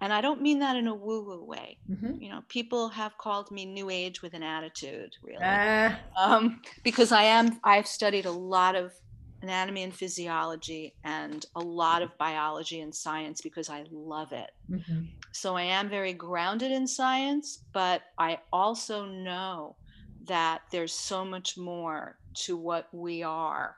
[0.00, 1.76] And I don't mean that in a woo woo way.
[1.90, 2.22] Mm-hmm.
[2.22, 5.42] You know, people have called me new age with an attitude, really.
[5.44, 5.98] Ah.
[6.16, 8.92] Um, because I am, I've studied a lot of
[9.42, 14.50] anatomy and physiology and a lot of biology and science because I love it.
[14.70, 15.04] Mm-hmm.
[15.32, 19.76] So I am very grounded in science, but I also know
[20.26, 23.76] that there's so much more to what we are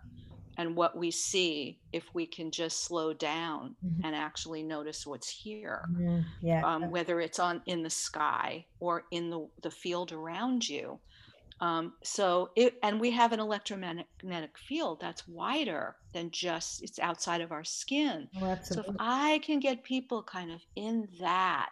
[0.56, 4.04] and what we see if we can just slow down mm-hmm.
[4.04, 6.20] and actually notice what's here mm-hmm.
[6.42, 10.98] yeah um, whether it's on in the sky or in the, the field around you
[11.60, 17.42] um, so it, and we have an electromagnetic field that's wider than just it's outside
[17.42, 18.28] of our skin.
[18.40, 21.70] Oh, so if I can get people kind of in that,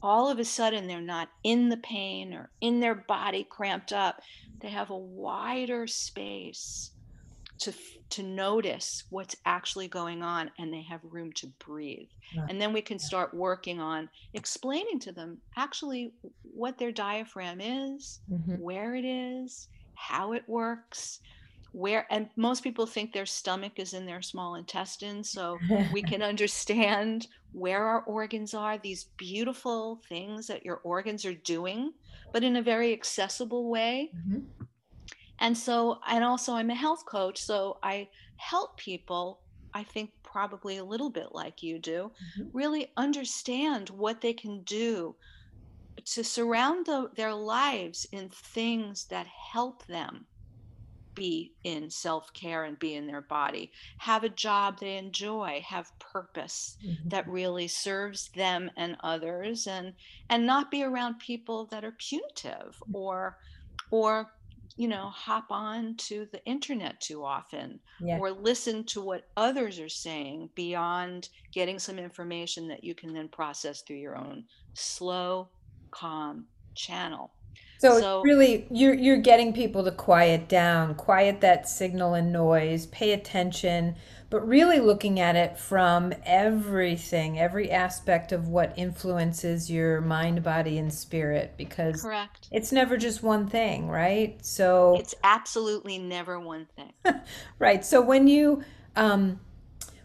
[0.00, 4.20] all of a sudden they're not in the pain or in their body cramped up.
[4.60, 6.92] They have a wider space
[7.58, 7.72] to
[8.08, 12.46] to notice what's actually going on and they have room to breathe yeah.
[12.48, 18.20] and then we can start working on explaining to them actually what their diaphragm is
[18.30, 18.54] mm-hmm.
[18.54, 21.20] where it is how it works
[21.72, 25.58] where and most people think their stomach is in their small intestine so
[25.92, 31.92] we can understand where our organs are these beautiful things that your organs are doing
[32.32, 34.38] but in a very accessible way mm-hmm
[35.38, 39.40] and so and also i'm a health coach so i help people
[39.74, 42.48] i think probably a little bit like you do mm-hmm.
[42.56, 45.14] really understand what they can do
[46.04, 50.26] to surround the, their lives in things that help them
[51.14, 56.76] be in self-care and be in their body have a job they enjoy have purpose
[56.84, 57.08] mm-hmm.
[57.08, 59.94] that really serves them and others and
[60.28, 62.94] and not be around people that are punitive mm.
[62.94, 63.38] or
[63.90, 64.30] or
[64.76, 68.18] you know hop on to the internet too often yeah.
[68.18, 73.28] or listen to what others are saying beyond getting some information that you can then
[73.28, 75.48] process through your own slow
[75.90, 77.32] calm channel
[77.78, 82.86] So, so really you're you're getting people to quiet down, quiet that signal and noise,
[82.86, 83.96] pay attention,
[84.30, 90.78] but really looking at it from everything, every aspect of what influences your mind, body
[90.78, 92.48] and spirit because Correct.
[92.50, 94.44] It's never just one thing, right?
[94.44, 96.92] So It's absolutely never one thing.
[97.58, 97.84] right.
[97.84, 98.64] So when you
[98.96, 99.40] um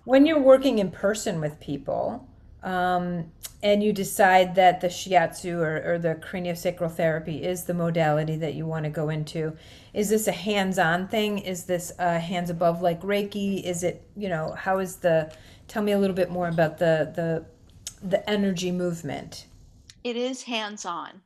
[0.04, 2.28] when you're working in person with people,
[2.64, 3.32] um,
[3.64, 8.56] and you decide that the shiatsu or, or the craniosacral therapy is the modality that
[8.56, 9.56] you want to go into,
[9.94, 11.40] is this a hands-on thing?
[11.40, 13.64] Is this uh, hands above like Reiki?
[13.64, 15.34] Is it you know how is the?
[15.68, 17.46] Tell me a little bit more about the the
[18.08, 19.46] the energy movement.
[20.04, 21.22] It is hands-on.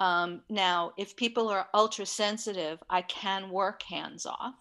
[0.00, 4.54] Um, now, if people are ultra sensitive, I can work hands off.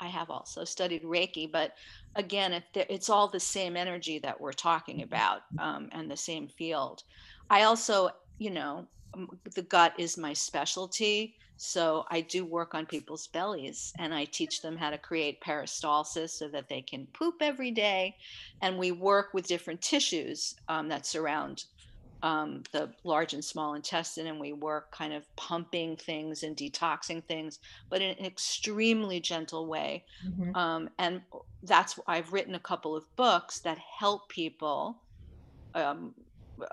[0.00, 1.72] I have also studied Reiki, but
[2.16, 5.04] again, it, it's all the same energy that we're talking mm-hmm.
[5.04, 7.02] about um, and the same field.
[7.50, 8.86] I also, you know,
[9.54, 11.36] the gut is my specialty.
[11.56, 16.30] So I do work on people's bellies and I teach them how to create peristalsis
[16.30, 18.16] so that they can poop every day.
[18.60, 21.64] And we work with different tissues um, that surround
[22.24, 27.22] um, the large and small intestine, and we work kind of pumping things and detoxing
[27.22, 27.58] things,
[27.90, 30.06] but in an extremely gentle way.
[30.26, 30.56] Mm-hmm.
[30.56, 31.20] Um, and
[31.64, 35.02] that's I've written a couple of books that help people.
[35.74, 36.14] Um,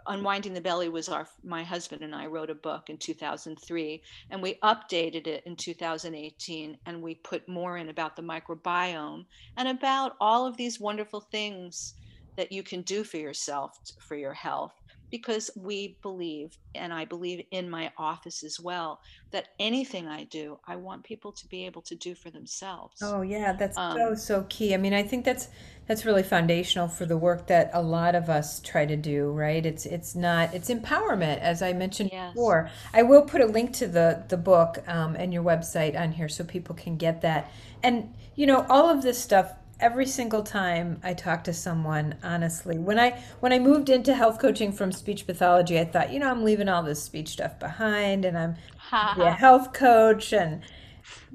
[0.06, 4.42] Unwinding the Belly was our my husband and I wrote a book in 2003, and
[4.42, 9.26] we updated it in 2018, and we put more in about the microbiome
[9.58, 11.96] and about all of these wonderful things
[12.38, 14.81] that you can do for yourself for your health
[15.12, 19.02] because we believe, and I believe in my office as well,
[19.32, 23.02] that anything I do, I want people to be able to do for themselves.
[23.04, 24.74] Oh yeah, that's um, so so key.
[24.74, 25.50] I mean, I think that's
[25.88, 29.66] that's really foundational for the work that a lot of us try to do, right?
[29.66, 32.34] It's it's not it's empowerment, as I mentioned yes.
[32.34, 32.70] before.
[32.94, 36.30] I will put a link to the the book um, and your website on here
[36.30, 37.52] so people can get that.
[37.84, 39.52] And you know, all of this stuff
[39.82, 42.78] every single time I talk to someone, honestly.
[42.78, 46.30] When I when I moved into health coaching from speech pathology, I thought, you know,
[46.30, 48.56] I'm leaving all this speech stuff behind and I'm
[48.92, 50.62] a health coach and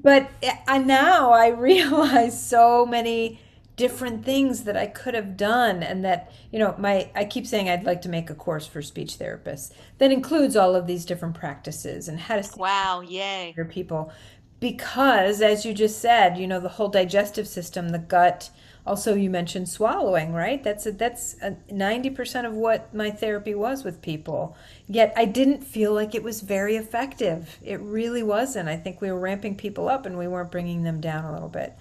[0.01, 0.29] but
[0.67, 3.39] I, now I realize so many
[3.77, 7.69] different things that I could have done and that you know my I keep saying
[7.69, 11.35] I'd like to make a course for speech therapists that includes all of these different
[11.35, 14.11] practices and how to wow yay your people
[14.59, 18.49] because as you just said you know the whole digestive system the gut
[18.87, 20.63] also you mentioned swallowing right?
[20.63, 24.55] That's a, that's a 90% of what my therapy was with people.
[24.87, 27.59] Yet i didn't feel like it was very effective.
[27.61, 28.69] It really wasn't.
[28.69, 31.49] I think we were ramping people up and we weren't bringing them down a little
[31.49, 31.75] bit.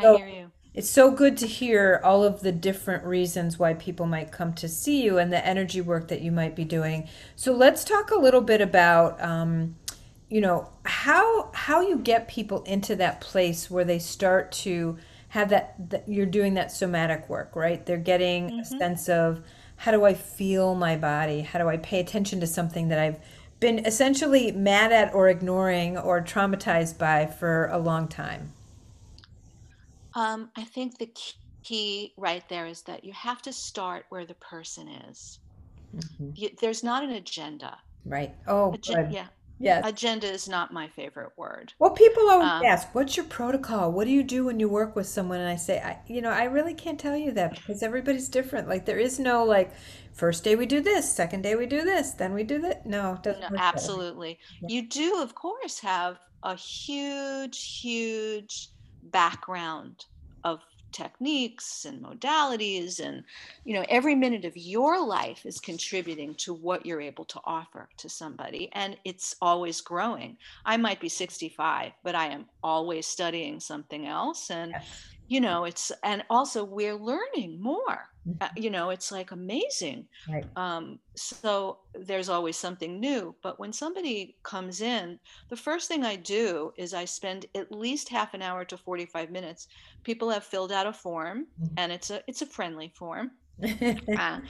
[0.00, 0.52] So, i hear you.
[0.72, 4.68] it's so good to hear all of the different reasons why people might come to
[4.68, 7.08] see you and the energy work that you might be doing.
[7.36, 9.76] So let's talk a little bit about um,
[10.34, 15.48] you know how how you get people into that place where they start to have
[15.50, 17.86] that, that you're doing that somatic work right?
[17.86, 18.58] They're getting mm-hmm.
[18.58, 19.44] a sense of
[19.76, 21.42] how do i feel my body?
[21.42, 23.20] How do i pay attention to something that i've
[23.60, 28.52] been essentially mad at or ignoring or traumatized by for a long time?
[30.14, 31.10] Um, i think the
[31.62, 35.38] key right there is that you have to start where the person is.
[35.94, 36.30] Mm-hmm.
[36.34, 37.78] you, there's not an agenda.
[38.04, 38.34] Right.
[38.48, 39.28] Oh Agen- yeah
[39.58, 39.86] Yes.
[39.86, 41.72] Agenda is not my favorite word.
[41.78, 43.92] Well, people always um, ask, "What's your protocol?
[43.92, 46.30] What do you do when you work with someone?" And I say, I, you know,
[46.30, 48.68] I really can't tell you that because everybody's different.
[48.68, 49.72] Like there is no like
[50.12, 52.84] first day we do this, second day we do this, then we do that.
[52.84, 54.38] No, doesn't no absolutely.
[54.60, 54.68] Yeah.
[54.68, 58.68] You do, of course, have a huge, huge
[59.04, 60.04] background
[60.42, 60.60] of
[60.94, 63.24] techniques and modalities and
[63.64, 67.88] you know every minute of your life is contributing to what you're able to offer
[67.96, 73.58] to somebody and it's always growing i might be 65 but i am always studying
[73.58, 75.04] something else and yes.
[75.26, 78.08] you know it's and also we're learning more
[78.40, 80.46] uh, you know it's like amazing right.
[80.56, 85.18] um, so there's always something new but when somebody comes in
[85.50, 89.30] the first thing i do is i spend at least half an hour to 45
[89.30, 89.68] minutes
[90.04, 91.74] people have filled out a form mm-hmm.
[91.76, 93.30] and it's a it's a friendly form
[94.18, 94.40] uh,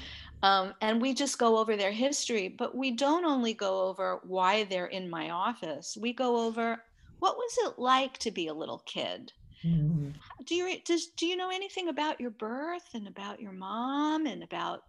[0.43, 4.65] um, and we just go over their history but we don't only go over why
[4.65, 6.79] they're in my office we go over
[7.19, 9.33] what was it like to be a little kid
[9.65, 10.11] Mm-hmm.
[10.45, 14.43] Do you does do you know anything about your birth and about your mom and
[14.43, 14.83] about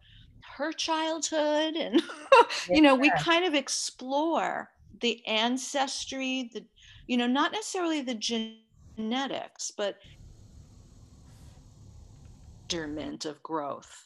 [0.57, 2.01] her childhood and
[2.69, 4.69] you know we kind of explore
[5.01, 6.63] the ancestry the
[7.07, 8.15] you know not necessarily the
[8.97, 9.95] genetics but
[12.71, 14.05] measurement of growth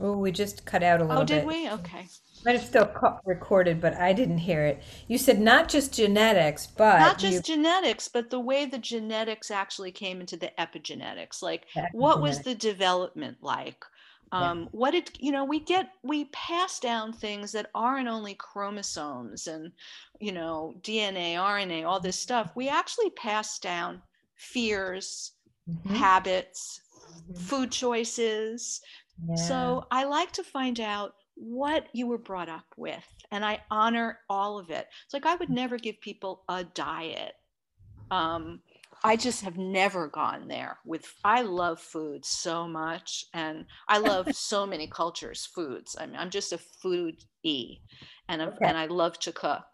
[0.00, 1.44] Oh, we just cut out a little bit.
[1.44, 1.46] Oh, did bit.
[1.46, 1.70] we?
[1.70, 2.06] Okay.
[2.44, 4.82] Might have still ca- recorded, but I didn't hear it.
[5.08, 9.50] You said not just genetics, but Not you just genetics, but the way the genetics
[9.50, 11.42] actually came into the epigenetics.
[11.42, 13.84] Like, what was the development like?
[14.36, 14.50] Yeah.
[14.50, 19.46] Um, what did, you know, we get, we pass down things that aren't only chromosomes
[19.46, 19.72] and,
[20.20, 22.52] you know, DNA, RNA, all this stuff.
[22.54, 24.02] We actually pass down
[24.36, 25.32] fears,
[25.68, 25.96] Mhm.
[25.96, 26.80] habits,
[27.30, 27.36] Mhm.
[27.38, 28.80] food choices.
[29.26, 29.74] Yeah.
[29.74, 34.20] So I like to find out what you were brought up with, and I honor
[34.28, 34.88] all of it.
[35.04, 37.34] It's like I would never give people a diet.
[38.10, 38.62] Um,
[39.04, 44.30] I just have never gone there with I love food so much and I love
[44.32, 45.96] so many cultures foods.
[45.98, 47.82] I mean I'm just a foodie
[48.28, 48.66] and Okay.
[48.66, 49.66] and I love to cook.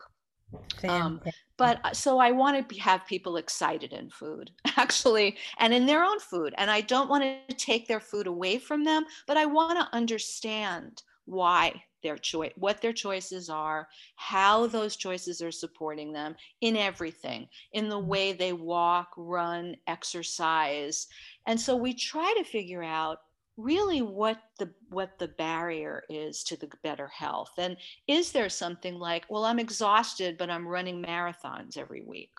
[0.88, 1.20] Um.
[1.56, 5.86] But uh, so I want to be, have people excited in food, actually, and in
[5.86, 6.54] their own food.
[6.56, 9.96] And I don't want to take their food away from them, but I want to
[9.96, 16.76] understand why their choice, what their choices are, how those choices are supporting them in
[16.76, 21.06] everything, in the way they walk, run, exercise.
[21.46, 23.18] And so we try to figure out
[23.56, 27.76] really what the what the barrier is to the better health and
[28.08, 32.30] is there something like well i'm exhausted but i'm running marathons every week.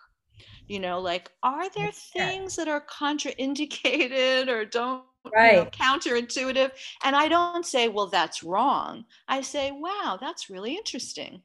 [0.68, 2.32] You know like are there Yeah.
[2.32, 5.05] things that are contraindicated or don't
[5.38, 6.72] you know, counterintuitive?
[7.03, 9.05] And i don't say well that's wrong.
[9.28, 11.43] I say wow that's really interesting.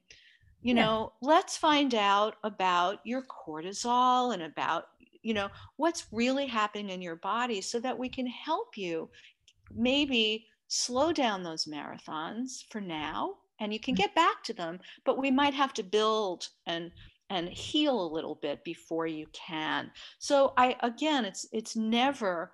[0.62, 0.75] You Yeah.
[0.75, 4.85] know let's find out about your cortisol and about
[5.23, 9.11] you know what's really happening in your body so that we can help you
[9.75, 14.03] maybe slow down those marathons for now and you can mm-hmm.
[14.03, 16.91] get back to them but we might have to build and
[17.31, 19.91] and heal a little bit before you can.
[20.18, 22.53] So i again it's it's never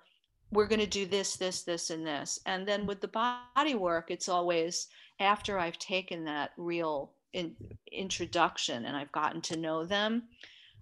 [0.51, 2.39] we're going to do this this this and this.
[2.45, 4.87] And then with the body work it's always
[5.19, 7.55] after i've taken that real in,
[7.91, 10.23] introduction and i've gotten to know them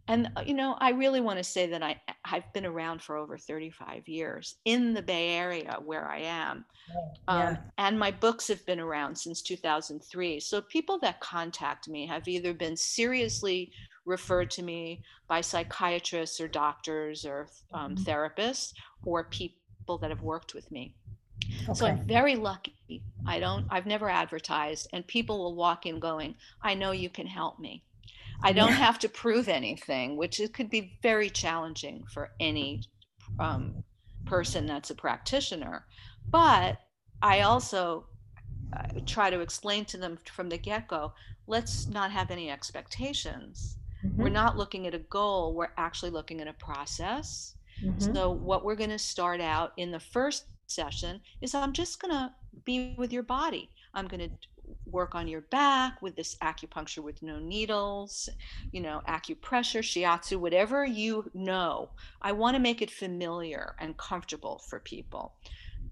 [0.08, 3.16] and uh, you know i really want to say that i i've been around for
[3.18, 6.66] over 35 years in the bay area where i am
[7.28, 12.28] um, and my books have been around since 2003 so people that contact me have
[12.28, 13.72] either been seriously
[14.06, 18.04] referred to me by psychiatrists or doctors or um, Mhm.
[18.06, 18.74] therapists
[19.06, 20.96] or people that have worked with me.
[21.74, 23.06] So i'm very lucky.
[23.26, 27.28] I don't i've never advertised and people will walk in going i know you can
[27.28, 27.86] help me
[28.44, 32.86] I don't have to prove anything, which it could be very challenging for any
[33.40, 33.78] um,
[34.26, 35.86] person that's a practitioner.
[36.32, 36.78] But
[37.22, 38.08] I also
[38.78, 41.14] uh, try to explain to them from the get go
[41.48, 43.78] let's not have any expectations.
[44.18, 44.34] We're Mhm.
[44.34, 47.56] not looking at a goal, we're actually looking at a process.
[47.82, 48.14] Mhm.
[48.14, 52.14] So, what we're going to start out in the first session is I'm just going
[52.14, 52.34] to
[52.66, 53.72] be with your body.
[53.94, 54.36] I'm going to
[54.86, 58.30] work on your back with this acupuncture with no needles,
[58.72, 61.90] you know, acupressure, shiatsu, whatever you know.
[62.22, 65.34] I want to make it familiar and comfortable for people.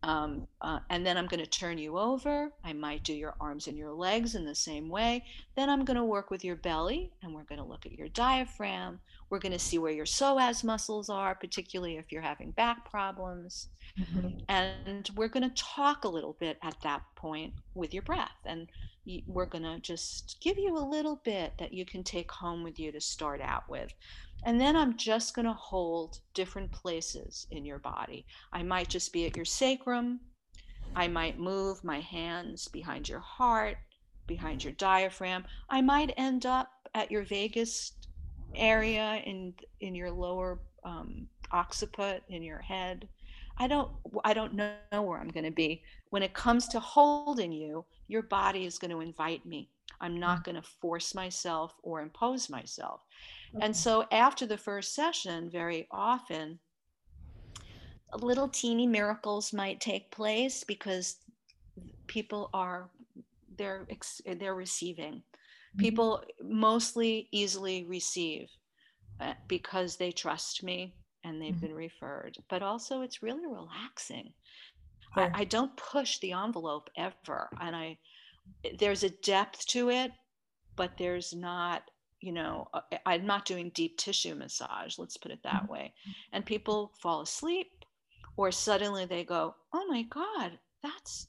[0.03, 2.51] Um, uh, and then I'm going to turn you over.
[2.63, 5.23] I might do your arms and your legs in the same way.
[5.55, 8.09] Then I'm going to work with your belly and we're going to look at your
[8.09, 8.99] diaphragm.
[9.29, 13.69] We're going to see where your psoas muscles are, particularly if you're having back problems.
[13.97, 14.43] Mhm.
[14.49, 18.37] And we're going to talk a little bit at that point with your breath.
[18.45, 18.67] And
[19.25, 22.77] we're going to just give you a little bit that you can take home with
[22.77, 23.93] you to start out with.
[24.45, 28.25] And then I'm just going to hold different places in your body.
[28.51, 30.19] I might just be at your sacrum.
[30.95, 33.77] I might move my hands behind your heart,
[34.27, 35.45] behind your diaphragm.
[35.69, 37.93] I might end up at your vagus
[38.55, 43.07] area in in your lower um, occiput in your head.
[43.57, 43.89] I don't
[44.23, 45.83] I don't know where I'm going to be.
[46.09, 49.69] When it comes to holding you, your body is going to invite me.
[50.01, 53.01] I'm not going to force myself or impose myself.
[53.61, 56.59] And so after the first session, very often
[58.21, 61.17] little teeny miracles might take place because
[62.07, 62.91] people are
[63.57, 63.87] they're
[64.25, 65.23] they're receiving
[65.73, 65.79] Mhm.
[65.79, 68.49] people mostly easily receive
[69.19, 71.61] uh, because they trust me and they've Mhm.
[71.61, 74.33] been referred but also it's really relaxing.
[75.15, 77.97] I, I don't push the envelope ever and i
[78.79, 80.11] there's a depth to it
[80.75, 81.83] but there's not
[82.23, 85.69] you know uh, i'm not doing deep tissue massage let's put it that Mhm.
[85.69, 85.93] way
[86.31, 87.71] and people fall asleep
[88.37, 91.27] or suddenly they go oh my god that's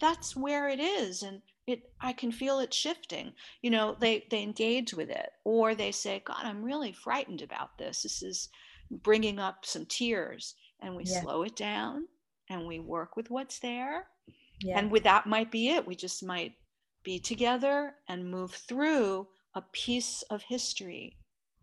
[0.00, 3.32] that's where it is and it i can feel it shifting
[3.62, 7.78] you know they they engage with it or they say god i'm really frightened about
[7.78, 8.48] this this is
[8.90, 11.20] bringing up some tears and we Yeah.
[11.22, 12.06] slow it down
[12.50, 14.06] and we work with what's there
[14.60, 14.78] yeah.
[14.78, 16.54] and with that might be it we just might
[17.02, 21.16] be together and move through a piece of history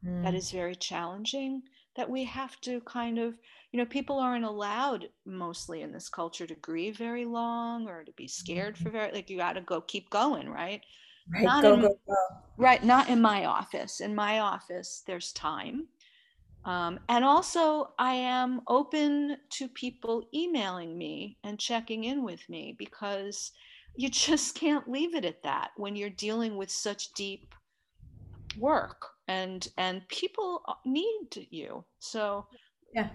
[0.06, 0.24] mm.
[0.24, 1.62] that is very challenging
[1.96, 3.38] that we have to kind of
[3.72, 8.12] you know people aren't allowed mostly in this culture to grieve very long or to
[8.14, 8.86] be scared mm-hmm.
[8.86, 10.82] for very like you got to go keep going right
[11.34, 12.16] right not go, in, go, go.
[12.58, 15.88] right not in my office in my office there's time
[16.66, 22.76] um, and also i am open to people emailing me and checking in with me
[22.78, 23.52] because
[23.96, 27.54] you just can't leave it at that when you're dealing with such deep
[28.58, 31.84] work and and people uh, need you.
[32.00, 32.46] So
[32.94, 33.10] yeah.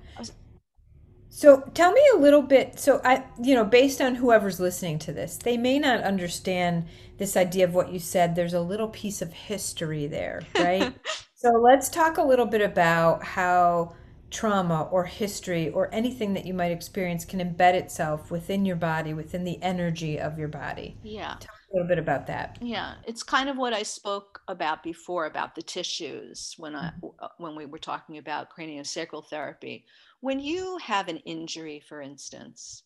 [1.29, 5.13] So tell me a little bit so i you know based on whoever's listening to
[5.13, 6.87] this they may not understand
[7.19, 8.35] this idea of what you said.
[8.35, 10.95] There's a little piece of history there right?
[11.39, 13.95] So let's talk a little bit about how
[14.31, 19.13] trauma or history or anything that you might experience can embed itself within your body
[19.13, 20.97] within the energy of your body.
[21.05, 21.37] Yeah.
[21.39, 22.57] Tell a little bit about that.
[22.63, 27.07] Yeah it's kind of what i spoke about before about the tissues when i mm-hmm.
[27.19, 29.85] uh, when we were talking about craniosacral therapy.
[30.21, 32.83] When you have an injury for instance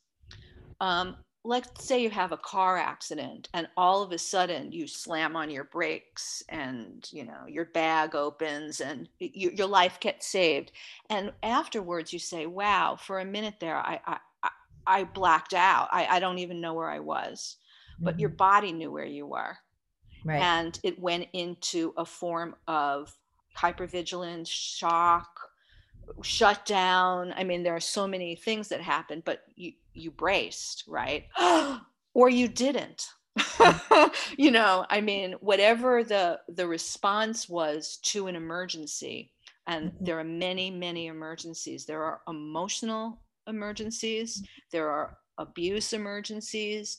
[0.81, 5.37] um, let's say you have a car accident and all of a sudden you slam
[5.37, 10.73] on your brakes and you know your bag opens and you, your life gets saved.
[11.09, 14.19] And afterwards you say wow for a minute there i i,
[14.87, 15.89] I blacked out.
[15.93, 17.57] I, I don't even know where i was.
[18.03, 18.21] But mm-hmm.
[18.21, 19.57] your body knew where you were
[20.25, 20.41] right.
[20.41, 23.15] and it went into a form of
[23.57, 25.51] hypervigilance shock
[26.23, 27.33] shutdown.
[27.37, 31.27] i mean there are so many things that happen but you you braced right
[32.15, 33.09] or you didn't
[34.37, 39.33] you know i mean whatever the the response was to an emergency
[39.67, 40.05] and mm-hmm.
[40.05, 44.43] there are many many emergencies there are emotional emergencies
[44.73, 46.99] there are abuse emergencies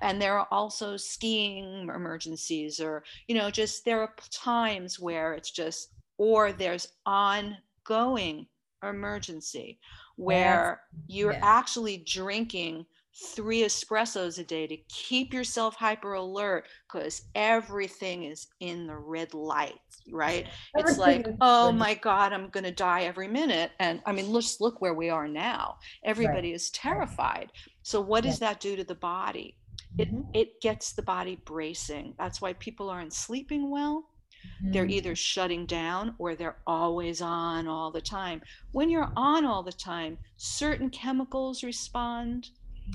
[0.00, 5.50] and there are also skiing emergencies or you know just there are times where it's
[5.50, 8.46] just or there's ongoing
[8.82, 9.78] emergency
[10.16, 11.16] where yes.
[11.16, 12.86] you're actually drinking
[13.34, 19.32] three espressos a day to keep yourself hyper alert because everything is in the red
[19.32, 19.80] light
[20.12, 20.46] right?
[20.76, 24.60] It's like oh my god i'm going to die every minute and i mean let's
[24.60, 25.78] look where we are now.
[26.04, 26.54] Everybody right.
[26.54, 27.50] is terrified.
[27.82, 29.56] So what does that do to the body
[29.98, 30.22] mm-hmm.
[30.34, 34.08] it gets the body bracing that's why people aren't sleeping well
[34.46, 34.72] Mm-hmm.
[34.72, 38.42] They're either shutting down or they're always on all the time.
[38.72, 42.50] When you're on all the time, certain chemicals respond,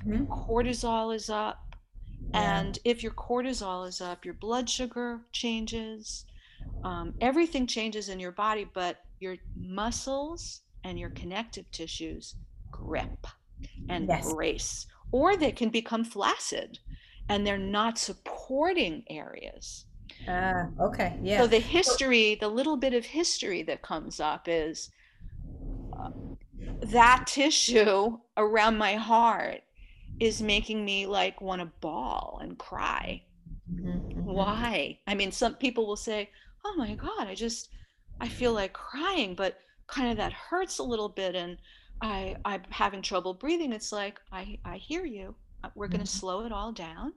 [0.06, 0.26] mm-hmm.
[0.32, 1.76] cortisol is up.
[2.34, 2.60] Yeah.
[2.60, 6.26] And if your cortisol is up, your blood sugar changes.
[6.84, 12.36] Um, everything changes in your body, but your muscles and your connective tissues
[12.72, 13.28] grip
[13.90, 14.32] and yes.
[14.32, 16.80] brace, or they can become flaccid
[17.30, 19.86] and they're not supporting areas.
[20.28, 21.40] Ah, okay, yeah.
[21.40, 24.90] So the history, the little bit of history that comes up is
[25.98, 26.10] uh,
[26.82, 29.62] that tissue around my heart
[30.20, 33.24] is making me like want to bawl and cry.
[33.72, 34.24] Mm-hmm, mm-hmm.
[34.24, 35.00] Why?
[35.08, 36.30] I mean, some people will say,
[36.66, 37.70] "Oh my God, I just
[38.20, 39.58] I feel like crying," but
[39.88, 41.58] kind of that hurts a little bit, and
[42.02, 43.74] I I'm having trouble breathing.
[43.74, 45.36] It's like I I hear you.
[45.64, 46.20] Uh, we're going to mm-hmm.
[46.20, 47.14] slow it all down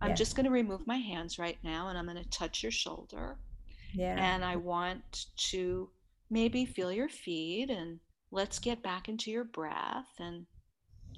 [0.00, 0.16] I'm yeah.
[0.16, 3.38] just going to remove my hands right now and I'm going to touch your shoulder.
[3.94, 4.16] Yeah.
[4.18, 5.88] And I want to
[6.30, 10.46] maybe feel your feet and let's get back into your breath and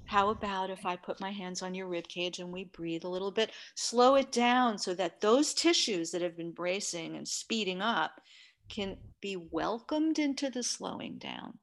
[0.05, 3.09] how about if I put my hands on your rib cage and we breathe a
[3.09, 7.81] little bit, slow it down so that those tissues that have been bracing and speeding
[7.81, 8.21] up
[8.69, 11.57] can be welcomed into the slowing down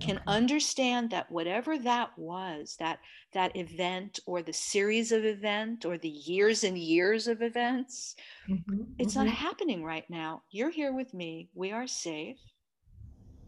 [0.00, 0.24] can okay.
[0.26, 2.98] understand that whatever that was that
[3.32, 8.14] that event or the series of event or the years and years of events
[8.48, 9.26] mm-hmm, it's mm-hmm.
[9.26, 12.38] not happening right now you're here with me we are safe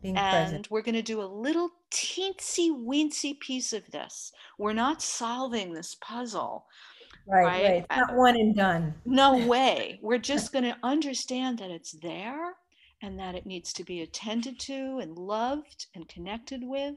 [0.03, 0.71] Being and present.
[0.71, 5.97] we're going to do a little teensy weensy piece of this we're not solving this
[6.01, 6.67] puzzle
[7.27, 7.87] right right, right.
[7.91, 12.55] not one and done no way we're just going to understand that it's there
[13.03, 16.97] and that it needs to be attended to and loved and connected with,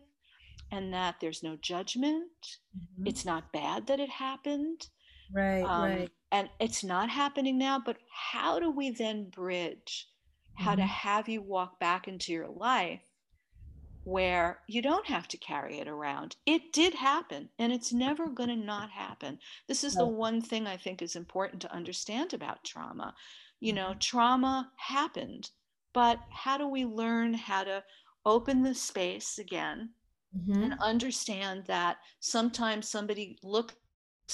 [0.71, 2.31] and that there's no judgment.
[2.77, 3.07] Mm-hmm.
[3.07, 4.87] It's not bad that it happened.
[5.33, 6.11] Right, um, right.
[6.31, 10.07] And it's not happening now, but how do we then bridge
[10.55, 10.81] how mm-hmm.
[10.81, 13.01] to have you walk back into your life
[14.03, 16.35] where you don't have to carry it around.
[16.45, 19.39] It did happen and it's never going to not happen.
[19.67, 23.13] This is the one thing I think is important to understand about trauma.
[23.59, 23.99] You know, mm-hmm.
[23.99, 25.49] trauma happened
[25.93, 27.83] but how do we learn how to
[28.25, 29.89] open the space again
[30.37, 30.63] mm-hmm.
[30.63, 33.75] and understand that sometimes somebody looks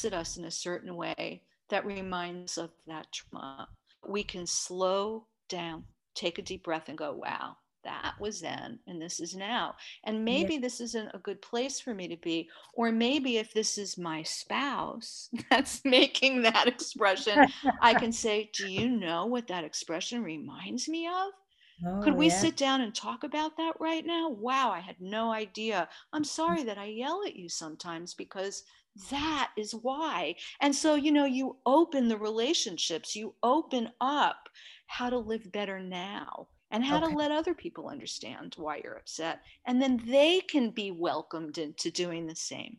[0.03, 3.67] at us in a certain way that reminds us of that trauma.
[4.07, 5.83] We can slow down,
[6.15, 10.25] take a deep breath, and go, wow, that was then and this is now and
[10.25, 10.59] maybe yeah.
[10.59, 14.21] this isn't a good place for me to be or maybe if this is my
[14.23, 17.47] spouse that's making that expression
[17.81, 21.31] i can say do you know what that expression reminds me of
[21.86, 22.39] oh, could we yeah.
[22.39, 26.63] sit down and talk about that right now wow i had no idea i'm sorry
[26.63, 28.63] that i yell at you sometimes because
[29.11, 34.49] that is why and so you know you open the relationships you open up
[34.88, 37.11] how to live better now and how okay.
[37.11, 39.41] to let other people understand why you're upset.
[39.65, 42.78] And then they can be welcomed into doing the same.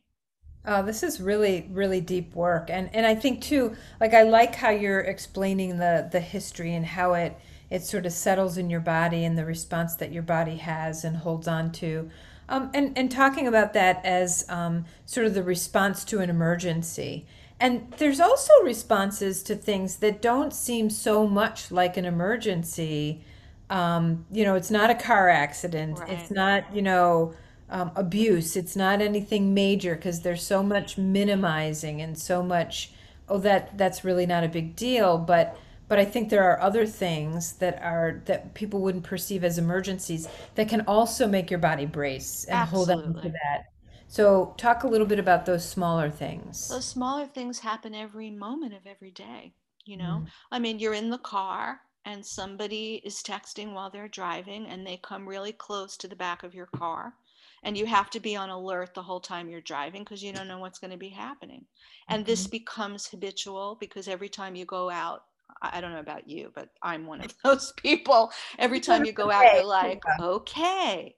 [0.66, 2.68] Oh, this is really, really deep work.
[2.68, 6.84] And and I think too, like I like how you're explaining the the history and
[6.84, 7.38] how it
[7.70, 11.18] it sort of settles in your body and the response that your body has and
[11.18, 12.10] holds on to.
[12.48, 17.26] Um, and, and talking about that as um, sort of the response to an emergency.
[17.60, 23.22] And there's also responses to things that don't seem so much like an emergency
[23.70, 25.98] um, you know, it's not a car accident.
[25.98, 26.10] Right.
[26.10, 27.34] It's not, you know,
[27.70, 28.56] um, abuse.
[28.56, 32.92] It's not anything major because there's so much minimizing and so much,
[33.28, 35.18] oh, that that's really not a big deal.
[35.18, 35.56] But
[35.88, 40.28] but I think there are other things that are that people wouldn't perceive as emergencies
[40.54, 42.94] that can also make your body brace and Absolutely.
[42.94, 43.64] hold on to that.
[44.06, 46.68] So talk a little bit about those smaller things.
[46.68, 49.52] Those smaller things happen every moment of every day.
[49.84, 50.28] You know, mm.
[50.50, 54.98] I mean, you're in the car and somebody is texting while they're driving and they
[55.02, 57.14] come really close to the back of your car
[57.62, 60.48] and you have to be on alert the whole time you're driving because you don't
[60.48, 61.64] know what's going to be happening
[62.08, 62.30] and mm-hmm.
[62.30, 65.24] this becomes habitual because every time you go out
[65.62, 68.30] i don't know about you but i'm one of those people.
[68.58, 71.14] Every time you go out you're like okay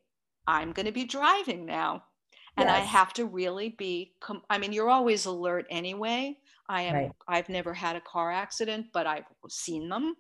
[0.46, 2.04] i'm going to be driving now.
[2.56, 2.78] And yes.
[2.78, 6.36] i have to really be com- i mean you're always alert anyway.
[6.70, 7.12] I am right.
[7.26, 10.14] I've never had a car accident, but I've seen them.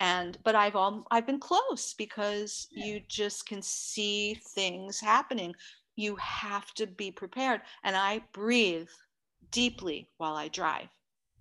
[0.00, 5.54] And but i've all i've been close because you just can see things happening.
[5.94, 7.60] You have to be prepared.
[7.84, 8.88] And i breathe
[9.52, 10.88] deeply while i drive.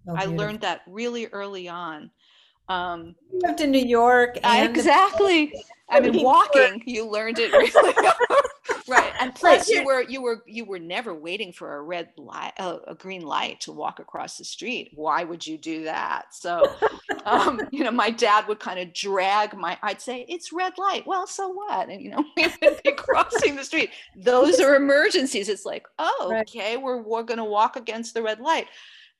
[0.07, 2.11] Oh, i learned that really early on
[2.71, 5.53] um you lived in new york exactly.
[5.91, 6.81] I mean walking.
[6.85, 7.69] You learned it really
[8.87, 12.53] right and plus you were you were you were never waiting for a red light
[12.57, 14.91] uh, a green light to walk across the street.
[14.95, 16.33] Why would you do that?
[16.33, 16.63] So
[17.25, 21.05] um, you know my dad would kind of drag my i'd say it's red light.
[21.05, 21.89] Well so what?
[21.89, 23.89] And you know we would be crossing the street.
[24.15, 25.49] Those are emergencies.
[25.49, 28.67] It's like oh okay we're, we're going to walk against the red light.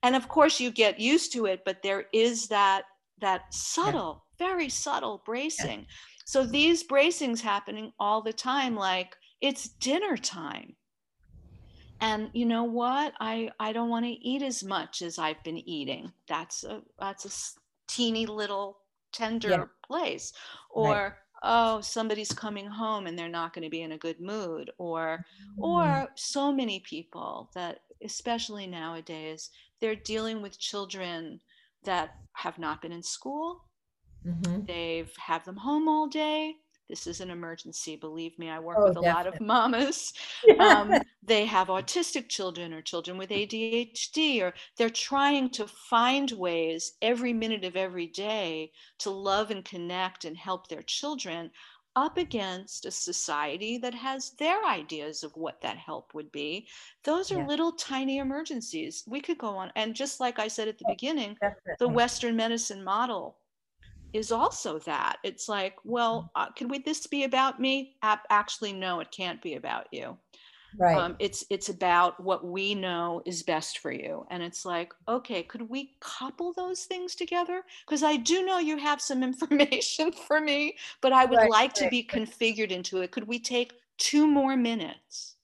[0.04, 2.86] And of course you get used to it but there is that
[3.22, 4.48] that subtle yeah.
[4.48, 5.86] very subtle bracing yeah.
[6.26, 10.76] so these bracings happening all the time like it's dinner time
[12.02, 15.58] and you know what i i don't want to eat as much as i've been
[15.70, 18.80] eating that's a that's a teeny little
[19.12, 19.64] tender yeah.
[19.86, 20.34] place
[20.70, 21.12] or right.
[21.44, 25.26] oh somebody's coming home and they're not going to be in a good mood or
[25.60, 25.64] mm.
[25.64, 29.50] or so many people that especially nowadays
[29.80, 31.40] they're dealing with children
[31.84, 33.66] that have not been in school
[34.26, 34.66] mm-hmm.
[34.66, 36.56] they've have them home all day
[36.92, 37.96] this is an emergency.
[37.96, 40.14] Believe me, I work oh, with a lot of mamas.
[40.60, 46.94] Um, they have autistic children or children with ADHD, or they're trying to find ways
[47.02, 51.52] every minute of every day to love and connect and help their children
[51.96, 56.68] up against a society that has their ideas of what that help would be.
[57.04, 57.48] Those are yeah.
[57.48, 59.04] little tiny emergencies.
[59.08, 59.72] We could go on.
[59.76, 61.74] And just like I said at the oh, beginning, definitely.
[61.80, 63.38] the Western medicine model
[64.14, 66.42] is also that it's like well mm.
[66.42, 67.96] uh, can we this be about me
[68.30, 70.18] actually no it can't be about you
[70.78, 70.98] right.
[70.98, 75.44] Um, it's it's about what we know is best for you and it's like okay
[75.44, 77.64] could we couple those things together?
[77.86, 81.74] Because i do know you have some information for me but i would right, like
[81.74, 83.12] to be configured into it.
[83.12, 85.36] Could we take two more minutes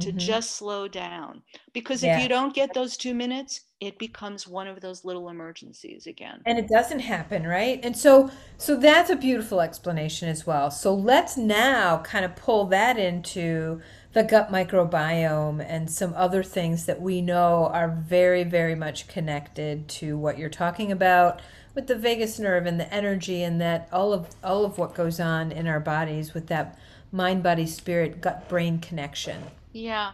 [0.00, 0.18] to mm-hmm.
[0.18, 1.42] just slow down?
[1.72, 2.16] Because yeah.
[2.16, 6.40] if you don't get those two minutes it becomes one of those little emergencies again.
[6.46, 7.80] And it doesn't happen right?
[7.82, 10.70] And so so that's a beautiful explanation as well.
[10.70, 13.80] So let's now kind of pull that into
[14.12, 19.88] the gut microbiome and some other things that we know are very very much connected
[19.88, 21.40] to what you're talking about
[21.74, 25.18] with the vagus nerve and the energy and that all of all of what goes
[25.18, 26.78] on in our bodies with that
[27.10, 29.42] mind body spirit gut brain connection
[29.72, 30.12] yeah.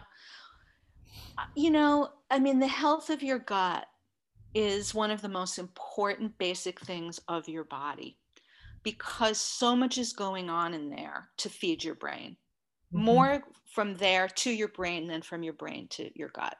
[1.37, 3.85] Uh, you know, I mean, the health of your gut
[4.53, 8.17] is one of the most important basic things of your body
[8.83, 12.37] because so much is going on in there to feed your brain.
[12.93, 13.05] Mm-hmm.
[13.05, 16.57] More from there to your brain than from your brain to your gut.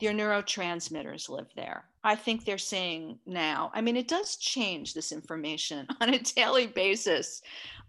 [0.00, 1.84] your neurotransmitters live there.
[2.02, 3.70] I think they're saying now.
[3.74, 7.40] I mean, it does change this information on a daily basis.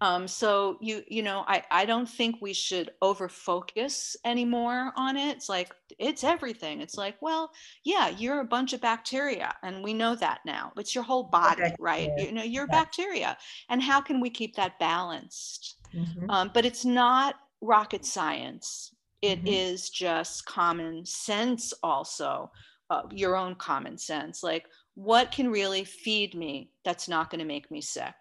[0.02, 5.18] Um, so you you know, I I don't think we should over focus anymore on
[5.18, 5.36] it.
[5.36, 6.82] It's like it's everything.
[6.82, 7.52] It's like, well,
[7.84, 10.72] yeah, you're a bunch of bacteria, and we know that now.
[10.78, 11.76] It's your whole body, Okay.
[11.80, 12.10] right?
[12.18, 12.24] Yeah.
[12.26, 12.80] You know, you're Yeah.
[12.84, 13.38] bacteria,
[13.70, 15.78] and how can we keep that balanced?
[15.94, 16.26] Mhm.
[16.30, 17.36] Um, but it's not
[17.66, 18.96] rocket science.
[19.22, 19.48] It Mhm.
[19.48, 22.52] is just common sense, also,
[22.90, 24.44] uh, your own common sense.
[24.44, 28.16] Like, what can really feed me that's not going to make me sick?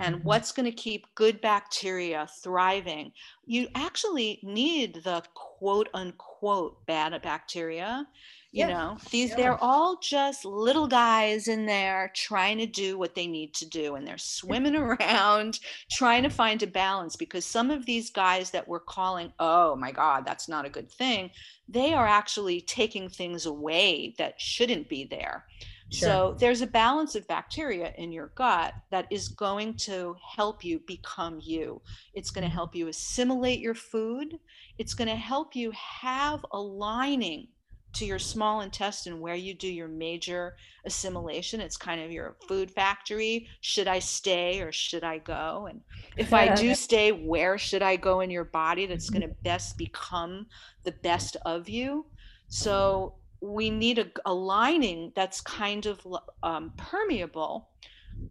[0.00, 0.24] And Mhm.
[0.24, 3.12] what's going to keep good bacteria thriving?
[3.44, 8.06] You actually need the quote unquote bad bacteria.
[8.52, 8.66] You Yeah.
[8.66, 9.36] know, these, Yeah.
[9.36, 13.94] they're all just little guys in there trying to do what they need to do.
[13.94, 18.66] And they're swimming around trying to find a balance because some of these guys that
[18.66, 21.30] we're calling, oh my God, that's not a good thing,
[21.68, 25.46] they are actually taking things away that shouldn't be there.
[25.90, 25.90] Sure.
[25.92, 30.80] So there's a balance of bacteria in your gut that is going to help you
[30.86, 31.82] become you.
[32.14, 32.52] It's going to Mhm.
[32.52, 34.38] help you assimilate your food.
[34.78, 37.48] It's going to help you have a lining
[37.92, 41.60] to your small intestine where you do your major assimilation.
[41.60, 43.48] It's kind of your food factory.
[43.60, 45.66] Should I stay or should I go?
[45.68, 45.80] And
[46.16, 49.76] if I do stay, where should I go in your body that's going to best
[49.76, 50.46] become
[50.84, 52.06] the best of you?
[52.48, 56.06] So we need a, a lining that's kind of
[56.42, 57.70] um, permeable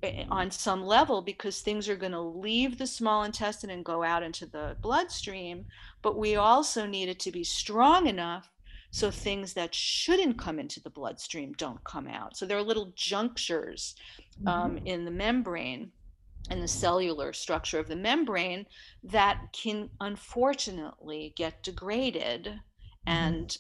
[0.04, 4.04] eh, on some level because things are going to leave the small intestine and go
[4.04, 5.66] out into the bloodstream.
[6.02, 8.50] But we also need it to be strong enough
[8.92, 12.38] so things that shouldn't come into the bloodstream don't come out.
[12.38, 13.96] So there are little junctures
[14.46, 14.82] um, Mhm.
[14.86, 15.92] in the membrane
[16.50, 18.66] and the cellular structure of the membrane
[19.04, 22.62] that can unfortunately get degraded
[23.06, 23.58] and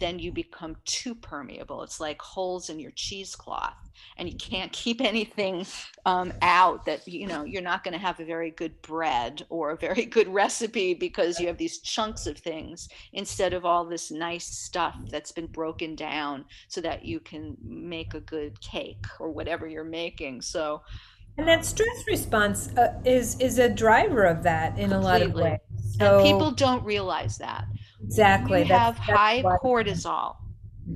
[0.00, 3.74] then you become too permeable it's like holes in your cheesecloth
[4.16, 5.66] and you can't keep anything
[6.06, 9.70] um, out that you know you're not going to have a very good bread or
[9.70, 14.10] a very good recipe because you have these chunks of things instead of all this
[14.10, 19.30] nice stuff that's been broken down so that you can make a good cake or
[19.30, 20.82] whatever you're making so
[21.36, 25.32] And that stress response uh, is is a driver of that in a lot of
[25.32, 25.42] Completely.
[25.42, 25.58] ways.
[26.00, 27.66] and So people don't realize that
[28.02, 28.62] exactly.
[28.62, 30.36] You have that's, that's high cortisol.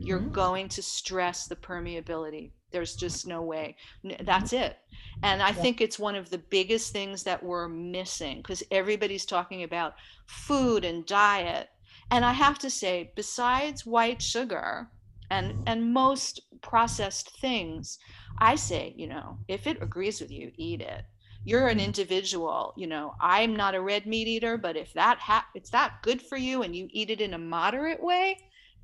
[0.00, 0.32] you're Mhm.
[0.32, 2.52] going to stress the permeability.
[2.72, 3.76] There's just no way.
[4.22, 4.78] That's it.
[5.22, 5.52] And i Yeah.
[5.52, 9.94] think it's one of the biggest things that we're missing because everybody's talking about
[10.26, 11.70] food and diet.
[12.10, 14.90] And i have to say besides white sugar
[15.30, 17.98] and and most processed things
[18.38, 21.04] i say you know if it agrees with you eat it
[21.44, 25.46] you're an individual you know i'm not a red meat eater but if that ha-
[25.54, 28.36] it's that good for you and you eat it in a moderate way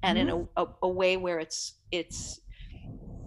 [0.02, 2.40] and in a, a, a way where it's it's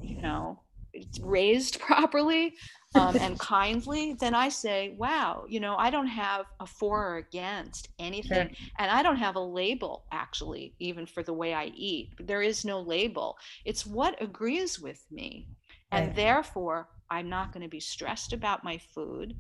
[0.01, 0.61] you know
[0.93, 2.53] it's raised properly
[2.95, 7.17] um, and kindly then i say wow you know i don't have a for or
[7.17, 8.49] against anything.
[8.77, 12.11] And i don't have a label actually even for the way i eat.
[12.19, 13.37] There is no label.
[13.65, 15.49] It's what agrees with me.
[15.91, 19.35] And therefore i'm not going to be stressed about my food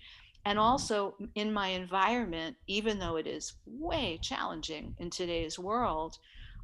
[0.45, 6.17] and also in my environment even though it is way challenging in today's world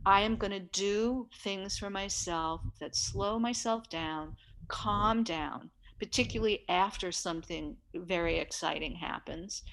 [0.06, 4.34] I am going to do things for myself that slow myself down,
[4.68, 9.64] calm down, particularly after something very exciting happens,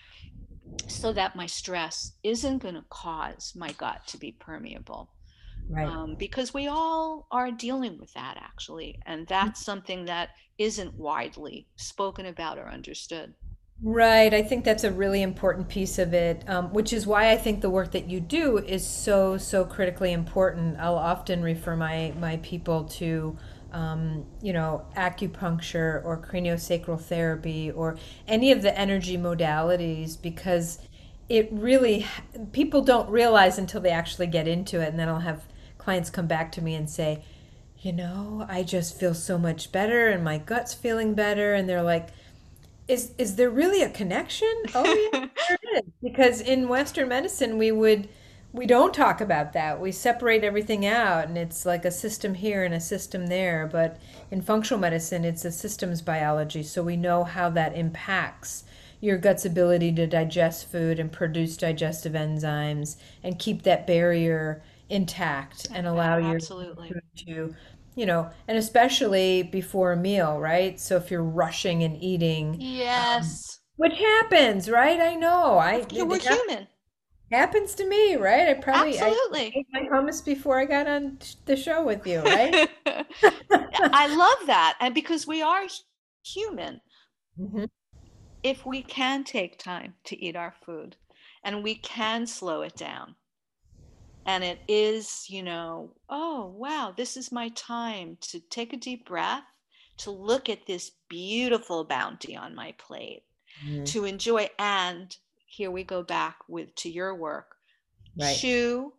[0.89, 5.11] so that my stress isn't going to cause my gut to be permeable.
[5.69, 5.87] Right.
[5.87, 8.99] Um, because we all are dealing with that actually.
[9.07, 13.35] And that's something that isn't widely spoken about or understood.
[13.83, 14.33] Right.
[14.33, 17.61] I think that's a really important piece of it, um, which is why I think
[17.61, 20.79] the work that you do is so, so critically important.
[20.81, 23.37] I'll often refer my, my people to,
[23.73, 30.79] um, you know, acupuncture or craniosacral therapy or any of the energy modalities because
[31.29, 32.07] it really,
[32.53, 34.89] people don't realize until they actually get into it.
[34.89, 35.45] And then I'll have
[35.87, 37.22] clients come back to me and say,
[37.78, 41.55] you know, I just feel so much better and my gut's feeling better.
[41.55, 42.09] And they're like,
[42.89, 44.53] is is there really a connection?
[44.74, 45.82] Oh yeah, there is.
[46.03, 48.09] Because in Western medicine we would
[48.53, 49.80] we don't talk about that.
[49.80, 53.68] We separate everything out and it's like a system here and a system there.
[53.70, 58.64] But in functional medicine it's a systems biology, so we know how that impacts
[59.01, 65.66] your gut's ability to digest food and produce digestive enzymes and keep that barrier intact
[65.74, 66.89] and allow your Absolutely.
[66.89, 67.55] food to
[67.95, 70.78] you know, and especially before a meal, right?
[70.78, 73.61] So if you're rushing and eating, Yes.
[73.76, 75.01] which happens, right?
[75.01, 75.59] I know.
[75.59, 76.68] I Yeah, we're human.
[77.30, 78.49] Happens to me, right?
[78.49, 79.55] I probably I Absolutely.
[79.55, 82.61] ate my hummus before I got on the show with you, right?
[83.93, 84.76] I love that.
[84.80, 85.66] And because we are
[86.24, 86.80] human,
[87.37, 87.66] hmm
[88.43, 90.97] if we can take time to eat our food
[91.45, 93.14] and we can slow it down,
[94.27, 99.07] and it is, you know, oh, wow, this is my time to take a deep
[99.07, 99.45] breath,
[99.99, 103.24] to look at this beautiful bounty on my plate,
[103.62, 104.49] hmm to enjoy.
[104.59, 105.16] And
[105.47, 107.57] here we go back with to your work
[108.18, 108.37] Right.
[108.37, 108.95] chew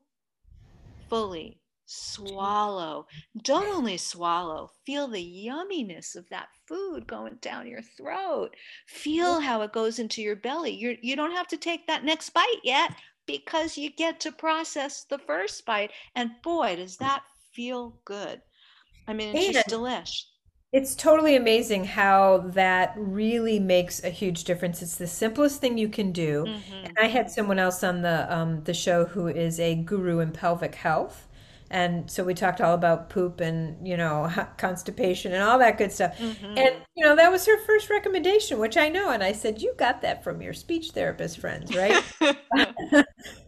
[1.09, 3.07] fully, swallow.
[3.41, 8.55] Don't only swallow, feel the yumminess of that food going down your throat.
[8.87, 10.71] Feel how it goes into your belly.
[10.71, 12.91] You're, you don't have to take that next bite yet
[13.27, 15.91] because you get to process the first bite.
[16.15, 17.23] And boy, does that
[17.53, 18.41] feel good.
[19.07, 20.25] I mean, it's just delish.
[20.73, 24.81] it's totally amazing how that really makes a huge difference.
[24.81, 26.51] It's the simplest thing you can do.
[26.83, 30.19] And hmm I had someone else on the um, the show who is a guru
[30.19, 31.26] in pelvic health.
[31.69, 35.91] And so we talked all about poop and, you know, constipation and all that good
[35.91, 36.15] stuff.
[36.55, 39.11] And, hmm you know, that was her first recommendation, which I know.
[39.11, 42.03] And I said, you got that from your speech therapist friends, right?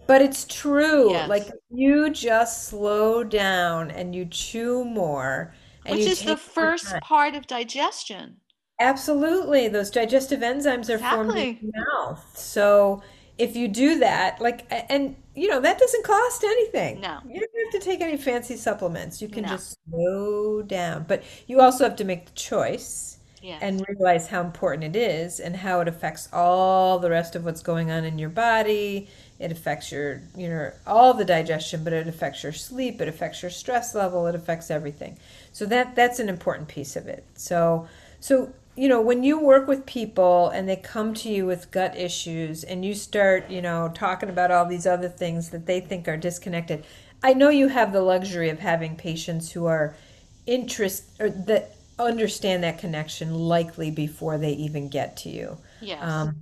[0.08, 1.24] But it's true.
[1.24, 5.54] Like you just slow down and you chew more
[5.86, 8.40] and Which is the first part of digestion.
[8.80, 9.68] Absolutely.
[9.68, 11.62] Those digestive enzymes are formed in Exactly.
[11.62, 12.38] the mouth.
[12.38, 13.02] So
[13.38, 17.02] if you do that, like, and you know, that doesn't cost anything.
[17.02, 19.22] No, You don't have to take any fancy supplements.
[19.22, 19.48] You can no.
[19.48, 21.06] just slow down.
[21.08, 23.62] But you also have to make the choice Yes.
[23.62, 27.62] and realize how important it is and how it affects all the rest of what's
[27.62, 29.10] going on in your body.
[29.40, 33.42] It affects your, you know, all the digestion, but it affects your sleep, it affects
[33.42, 35.18] your stress level, it affects everything.
[35.54, 37.26] So that that's an important piece of it.
[37.36, 37.88] So
[38.20, 41.98] so you know, when you work with people and they come to you with gut
[41.98, 46.08] issues and you start, you know, talking about all these other things that they think
[46.08, 46.86] are disconnected,
[47.22, 49.98] I know you have the luxury of having patients who are
[50.46, 55.58] interest or that understand that connection likely before they even get to you.
[55.82, 56.02] Yes.
[56.02, 56.38] Um,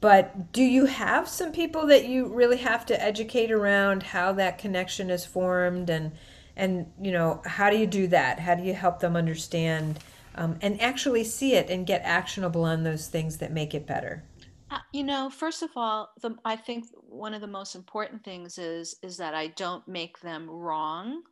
[0.00, 4.58] but do you have some people that you really have to educate around how that
[4.58, 6.10] connection is formed and
[6.56, 8.40] and you know how do you do that?
[8.40, 10.00] How do you help them understand
[10.34, 14.24] um, and actually see it and get actionable on those things that make it better?
[14.70, 18.56] Uh, you know, first of all, the, I think one of the most important things
[18.56, 21.22] is is that I don't make them wrong.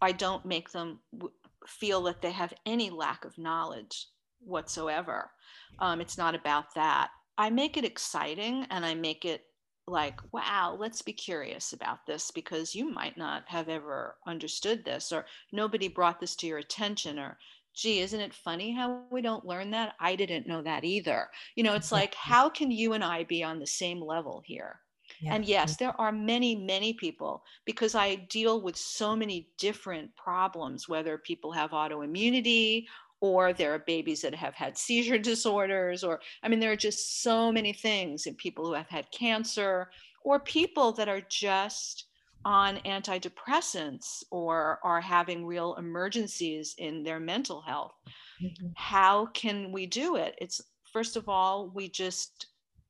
[0.00, 1.32] I don't make them w-
[1.66, 4.08] feel that they have any lack of knowledge
[4.40, 5.30] whatsoever.
[5.78, 7.10] Um, it's not about that.
[7.38, 9.44] I make it exciting and I make it
[9.86, 15.12] like, wow, let's be curious about this because you might not have ever understood this
[15.12, 17.38] or nobody brought this to your attention or
[17.74, 19.94] gee, isn't it funny how we don't learn that?
[20.00, 21.28] I didn't know that either.
[21.54, 24.80] You know, it's like, how can you and I be on the same level here?
[25.20, 25.34] Yeah.
[25.34, 30.88] And yes, there are many, many people because I deal with so many different problems,
[30.88, 32.86] whether people have autoimmunity
[33.20, 37.22] or there are babies that have had seizure disorders, or I mean, there are just
[37.22, 39.90] so many things in people who have had cancer
[40.22, 42.06] or people that are just
[42.44, 47.94] on antidepressants or are having real emergencies in their mental health
[48.40, 48.74] Mhm.
[48.74, 50.60] how can we do it it's
[50.92, 52.46] first of all we just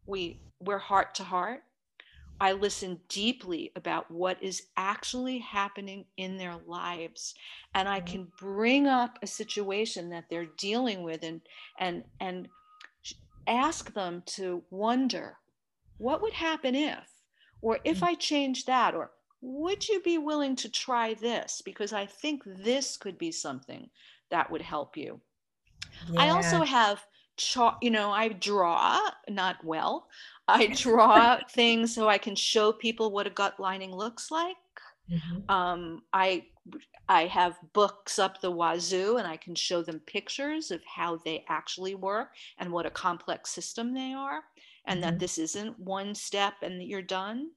[0.06, 1.62] we we're heart to heart
[2.40, 7.34] i listen deeply about what is actually happening in their lives
[7.74, 8.00] and i Mhm.
[8.00, 11.40] can bring up a situation that they're dealing with and
[11.78, 12.48] and and
[13.46, 15.38] ask them to wonder
[15.98, 17.08] what would happen if
[17.60, 22.06] or if i change that or would you be willing to try this because i
[22.06, 23.90] think this could be something
[24.30, 25.20] that would help you
[26.16, 30.08] I also have chart, you know, I draw, not well.
[30.48, 34.56] I draw things so I can show people what a gut lining looks like.
[35.08, 35.48] Mhm.
[35.48, 36.46] Um, I
[37.08, 41.44] I have books up the wazoo and I can show them pictures of how they
[41.48, 44.44] actually work and what a complex system they are
[44.86, 45.20] and that Mhm.
[45.20, 47.52] this isn't one step and you're done.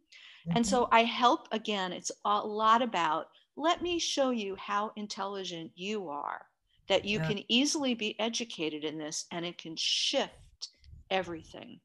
[0.51, 0.67] And Mhm.
[0.67, 6.09] so I help again, it's a lot about let me show you how intelligent you
[6.09, 6.47] are,
[6.87, 7.21] that you Yeah.
[7.21, 10.69] can easily be educated in this and it can shift
[11.09, 11.81] everything.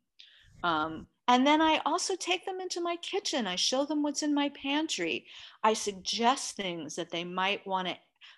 [0.62, 3.46] Um, and then I also take them into my kitchen.
[3.46, 5.26] I show them what's in my pantry.
[5.62, 7.96] I suggest things that they might want to.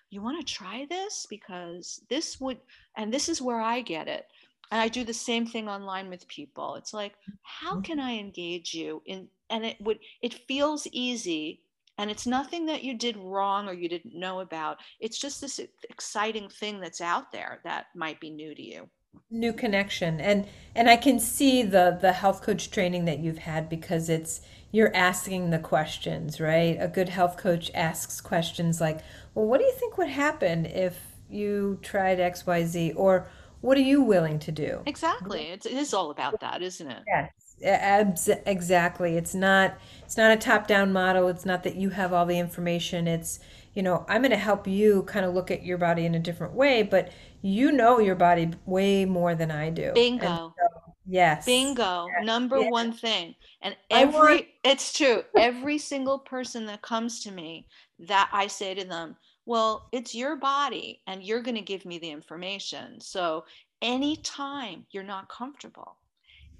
[0.09, 2.61] You want to try this because this would,
[2.95, 4.27] and this is where I get it.
[4.69, 6.75] And I do the same thing online with people.
[6.75, 8.01] It's like, how can Mhm.
[8.01, 9.29] I engage you in?
[9.51, 11.61] And it would, it feels easy,
[11.99, 14.77] and it's nothing that you did wrong or you didn't know about.
[14.99, 18.89] It's just this exciting thing that's out there that might be new to you.
[19.29, 23.69] new connection and and I can see the the health coach training that you've had
[23.69, 24.41] because it's
[24.71, 26.77] you're asking the questions, right?
[26.79, 29.01] A good health coach asks questions like,
[29.33, 30.97] "Well, what do you think would happen if
[31.29, 33.27] you tried XYZ?" or
[33.61, 35.49] "What are you willing to do?" Exactly.
[35.49, 37.03] It's, it is all about that, isn't it?
[37.07, 37.31] Yes,
[37.63, 39.17] abs- exactly.
[39.17, 41.27] It's not it's not a top-down model.
[41.29, 43.07] It's not that you have all the information.
[43.07, 43.39] It's,
[43.73, 46.19] you know, I'm going to help you kind of look at your body in a
[46.19, 49.93] different way, but you know your body way more than I do.
[49.93, 50.53] Bingo.
[50.57, 51.45] so, yes.
[51.45, 52.07] Bingo.
[52.23, 52.69] Number Yeah.
[52.69, 53.35] one thing.
[53.61, 55.23] And I want every, it's true.
[55.37, 57.67] Every single person that comes to me,
[57.99, 61.99] that I say to them, well, it's your body and you're going to give me
[61.99, 62.99] the information.
[62.99, 63.45] So
[63.81, 65.95] anytime you're not comfortable,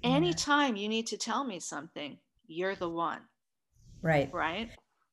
[0.02, 3.22] yeah, anytime you need to tell me something, you're the one,
[4.02, 4.32] right.
[4.32, 4.70] right?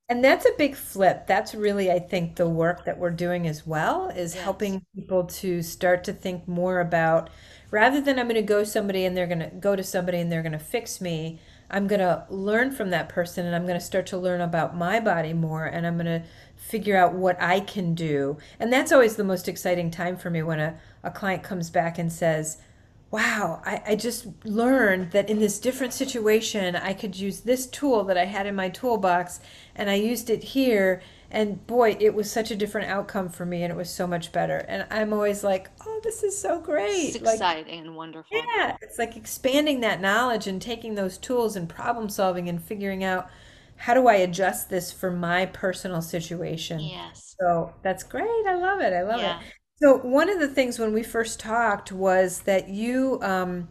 [0.10, 1.28] And that's a big flip.
[1.28, 4.44] That's really, I think, the work that we're doing as well is Yes.
[4.44, 7.30] helping people to start to think more about
[7.72, 10.32] rather than I'm going to go somebody and they're going to go to somebody and
[10.32, 13.80] they're going to fix me, I'm going to learn from that person and I'm going
[13.80, 16.24] to start to learn about my body more and I'm going to
[16.56, 18.38] figure out what I can do.
[18.60, 22.00] And that's always the most exciting time for me when a, a client comes back
[22.00, 22.58] and says,
[23.12, 28.04] wow, I, I just learned that in this different situation, I could use this tool
[28.06, 29.40] that I had in my toolbox
[29.76, 31.02] and I used it here.
[31.32, 34.32] And boy, it was such a different outcome for me and it was so much
[34.32, 34.58] better.
[34.68, 37.22] And I'm always like, oh, this is so It's great.
[37.24, 38.38] Like, exciting and wonderful.
[38.38, 43.04] yeah, it's like expanding that knowledge and taking those tools and problem solving and figuring
[43.04, 43.30] out
[43.76, 46.80] how do I adjust this for my personal situation.
[46.80, 47.36] Yes.
[47.40, 48.46] So that's great.
[48.48, 48.92] I love it.
[48.94, 49.36] I love it.
[49.82, 53.70] So one of the things when we first talked was that you um,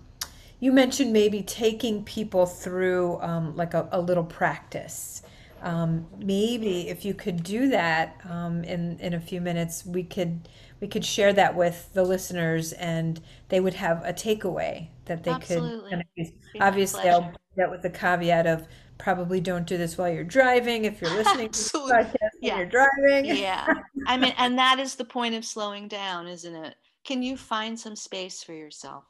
[0.60, 5.22] you mentioned maybe taking people through um, like a, a little practice.
[5.60, 10.48] Um, maybe if you could do that um, in in a few minutes, we could
[10.80, 15.34] we could share that with the listeners, and they would have a takeaway that they
[15.36, 16.00] could kind Absolutely.
[16.18, 16.32] of.
[16.52, 18.66] Be my Obviously, I'll do that with the caveat of
[18.98, 20.84] probably don't do this while you're driving.
[20.84, 21.92] If you're listening to Absolutely.
[21.92, 22.56] podcast Yeah.
[22.58, 23.66] you're driving, Yeah.
[24.06, 26.74] I mean, and that is the point of slowing down, isn't it?
[27.04, 29.04] Can you find some space for yourself?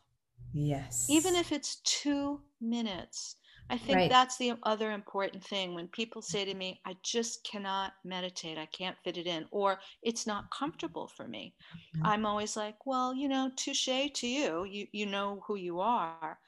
[0.52, 1.06] Yes.
[1.08, 3.36] Even if it's two minutes.
[3.70, 4.10] I think right.
[4.10, 5.74] that's the other important thing.
[5.74, 9.78] When people say to me, I just cannot meditate, I can't fit it in, or
[10.02, 11.54] it's not comfortable for me,
[11.94, 12.06] mm-hmm.
[12.06, 14.64] I'm always like, well, you know, touche to you.
[14.64, 16.38] You, you know who you are.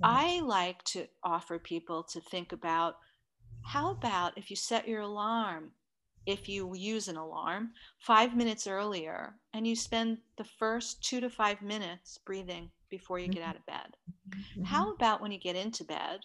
[0.00, 0.22] Right.
[0.32, 2.96] I like to offer people to think about
[3.62, 5.74] how about if you set your alarm,
[6.26, 11.30] if you use an alarm, five minutes earlier and you spend the first two to
[11.30, 13.96] five minutes breathing before you get Mhm, out of bed?
[14.56, 14.60] mhm.
[14.62, 16.22] How about when you get into bed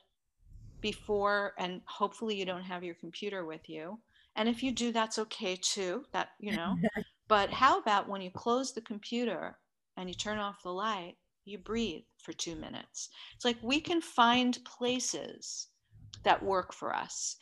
[0.81, 4.01] before, and hopefully you don't have your computer with you?
[4.35, 6.79] And if you do, that's okay too, that, you know.
[7.27, 9.59] But how about when you close the computer
[9.97, 13.09] and you turn off the light, you breathe for two minutes?
[13.35, 15.67] It's like we can find places
[16.23, 17.37] that work for us.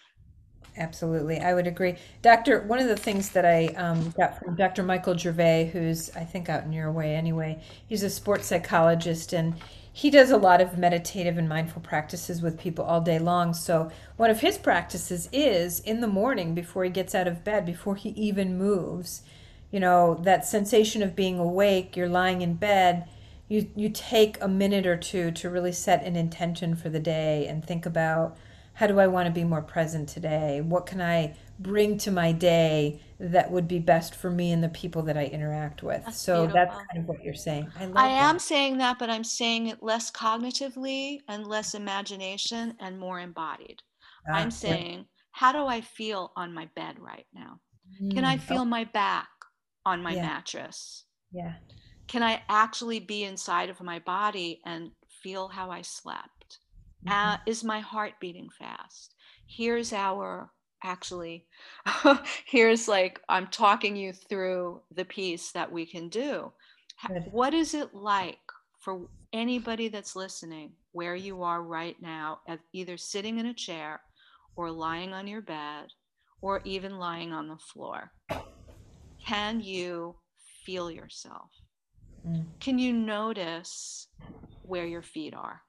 [0.78, 1.96] Absolutely, I would agree.
[2.22, 4.82] Doctor, one of the things that I um, got from Dr.
[4.82, 9.56] Michael Gervais, who's I think out in your way anyway, he's a sports psychologist and
[9.96, 13.54] he does a lot of meditative and mindful practices with people all day long.
[13.54, 17.64] So, one of his practices is in the morning before he gets out of bed,
[17.66, 19.22] before he even moves,
[19.70, 23.08] you know, that sensation of being awake, you're lying in bed,
[23.48, 27.48] you you take a minute or two to really set an intention for the day
[27.48, 28.38] and think about
[28.76, 30.60] how do I want to be more present today?
[30.62, 34.70] What can I bring to my day that would be best for me and the
[34.70, 36.06] people that I interact with?
[36.06, 37.72] That's So that's kind of what you're saying.
[37.76, 43.00] I I am saying that, but I'm saying it less cognitively and less imagination and
[43.00, 43.82] more embodied.
[44.32, 44.84] I'm Ah, yeah.
[44.84, 47.62] saying, how do I feel on my bed right now?
[48.12, 49.30] Can I Mm, oh, feel my back
[49.86, 51.06] on my yeah, mattress?
[51.32, 51.56] yeah.
[52.14, 54.92] Can I actually be inside of my body and
[55.24, 56.60] feel how I slept?
[57.08, 59.16] Uh, hmm is my heart beating fast?
[59.48, 60.52] Here's our
[60.84, 61.48] actually,
[62.46, 66.54] here's like I'm talking you through the piece that we can do.
[67.08, 67.32] Good.
[67.32, 68.38] What is it like
[68.80, 72.42] for anybody that's listening where you are right now,
[72.74, 74.02] either sitting in a chair
[74.56, 75.88] or lying on your bed
[76.42, 78.14] or even lying on the floor?
[79.28, 80.18] Can you
[80.64, 81.63] feel yourself?
[82.26, 84.08] Mm, Can you notice
[84.64, 85.64] where your feet are?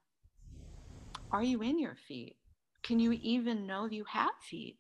[1.30, 2.38] Are you in your feet?
[2.82, 4.78] Can you even know you have feet?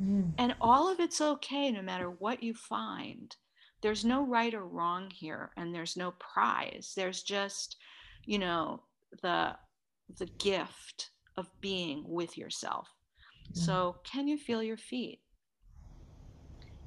[0.00, 3.36] mm, And all of it's okay no matter what you find.
[3.82, 6.92] There's no right or wrong here, and there's no prize.
[6.96, 7.76] There's just,
[8.26, 8.84] you know,
[9.22, 9.58] the
[10.18, 12.88] the gift of being with yourself.
[13.54, 15.22] mm, So, can you feel your feet?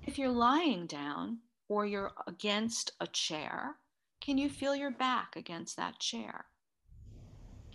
[0.01, 3.77] If you're lying down or you're against a chair,
[4.19, 6.45] Can you feel your back against that chair?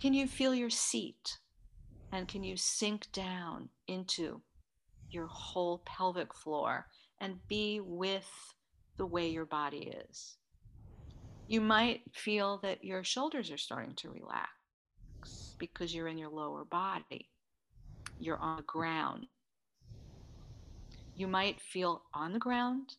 [0.01, 1.39] Can you feel your seat?
[2.11, 4.41] And can you sink down into
[5.09, 6.87] your whole pelvic floor
[7.19, 8.29] and be with
[8.97, 10.37] the way your body is?
[11.47, 16.65] You might feel that your shoulders are starting to relax because you're in your lower
[16.65, 17.29] body.
[18.19, 19.27] You're on the ground.
[21.15, 22.95] You might feel on the ground,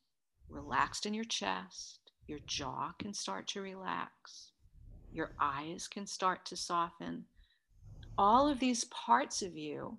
[0.48, 2.03] relaxed in your chest.
[2.26, 4.52] Your jaw can start to relax.
[5.12, 7.26] Your eyes can start to soften.
[8.16, 9.98] All of these parts of you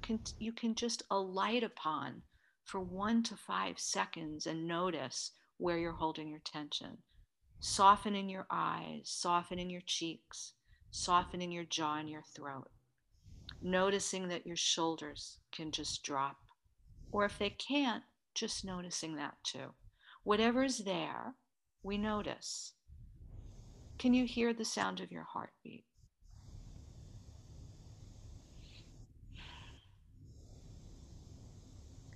[0.00, 2.22] can you can just alight upon
[2.64, 6.98] for 1 to 5 seconds and notice where you're holding your tension.
[7.60, 10.54] Softening your eyes, softening your cheeks,
[10.90, 12.70] softening your jaw and your throat.
[13.60, 16.38] Noticing that your shoulders can just drop.
[17.12, 18.02] Or if they can't,
[18.34, 19.74] just noticing that too.
[20.24, 21.34] Whatever's there,
[21.82, 22.74] we notice.
[23.98, 25.84] Can you hear the sound of your heartbeat?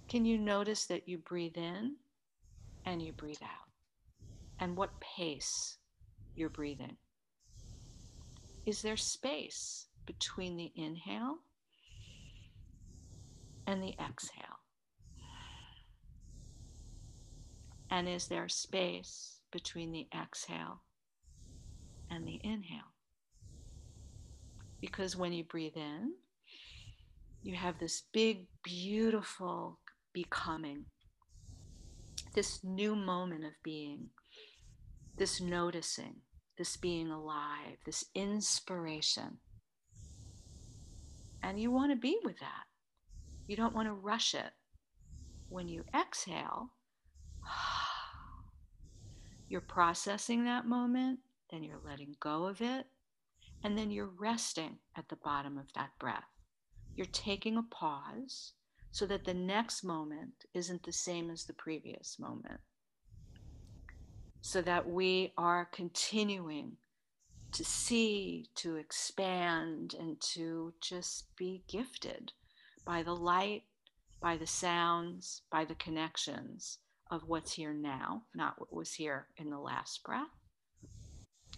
[0.08, 1.96] Can you notice that you breathe in
[2.84, 3.70] and you breathe out?
[4.60, 5.78] And what pace
[6.36, 6.96] you're breathing?
[8.64, 11.38] Is there space between the inhale
[13.66, 14.60] and the exhale?
[17.90, 20.82] And is there space between the exhale
[22.10, 22.92] and the inhale?
[24.80, 26.12] Because when you breathe in,
[27.42, 29.78] you have this big, beautiful
[30.12, 30.86] becoming,
[32.34, 34.08] this new moment of being,
[35.16, 36.16] this noticing
[36.56, 39.38] this being alive, this inspiration.
[41.42, 42.64] And you want to be with that.
[43.46, 44.52] You don't want to rush it.
[45.48, 46.70] When you exhale,
[49.48, 51.20] you're processing that moment,
[51.50, 52.86] then you're letting go of it,
[53.62, 56.24] and then you're resting at the bottom of that breath.
[56.94, 58.52] You're taking a pause
[58.90, 62.60] so that the next moment isn't the same as the previous moment
[64.46, 66.76] so that we are continuing
[67.50, 72.32] to see, to expand, and to just be gifted
[72.84, 73.64] by the light,
[74.20, 76.78] by the sounds, by the connections
[77.10, 80.26] of what's here now, not what was here in the last breath.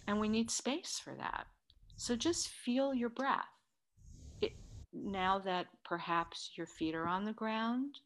[0.07, 1.47] And we need space for that.
[1.95, 3.45] So just feel your breath.
[4.41, 4.53] It,
[4.93, 7.99] now that perhaps your feet are on the ground,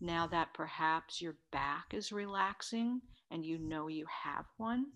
[0.00, 3.00] now that perhaps your back is relaxing
[3.30, 4.86] and you know you have one,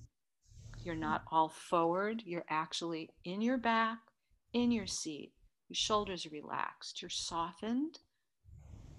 [0.82, 3.98] you're not all forward, you're actually in your back,
[4.52, 5.32] in your seat,
[5.68, 7.98] your shoulders are relaxed, you're softened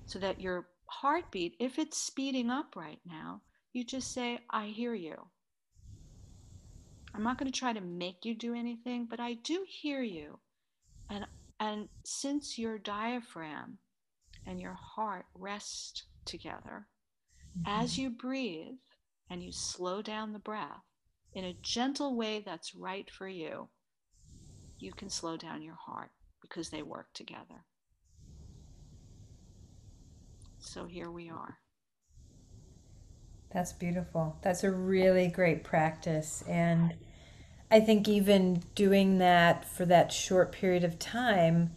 [0.06, 3.42] so that your heartbeat, if it's speeding up right now,
[3.74, 5.16] you just say, I hear you.
[7.14, 10.40] I'm not going to try to make you do anything, but I do hear you.
[11.10, 11.26] And,
[11.60, 13.78] and since your diaphragm
[14.46, 16.88] and your heart rest together,
[17.58, 17.64] mm-hmm.
[17.66, 18.76] as you breathe,
[19.32, 20.84] and you slow down the breath
[21.34, 23.70] in a gentle way that's right for you,
[24.78, 26.12] you can slow down your heart
[26.42, 27.64] because they work together.
[30.62, 31.58] So here we are.
[33.54, 34.38] That's beautiful.
[34.42, 36.44] That's a really great practice.
[36.48, 36.94] And
[37.70, 41.72] I think even doing that for that short period of time,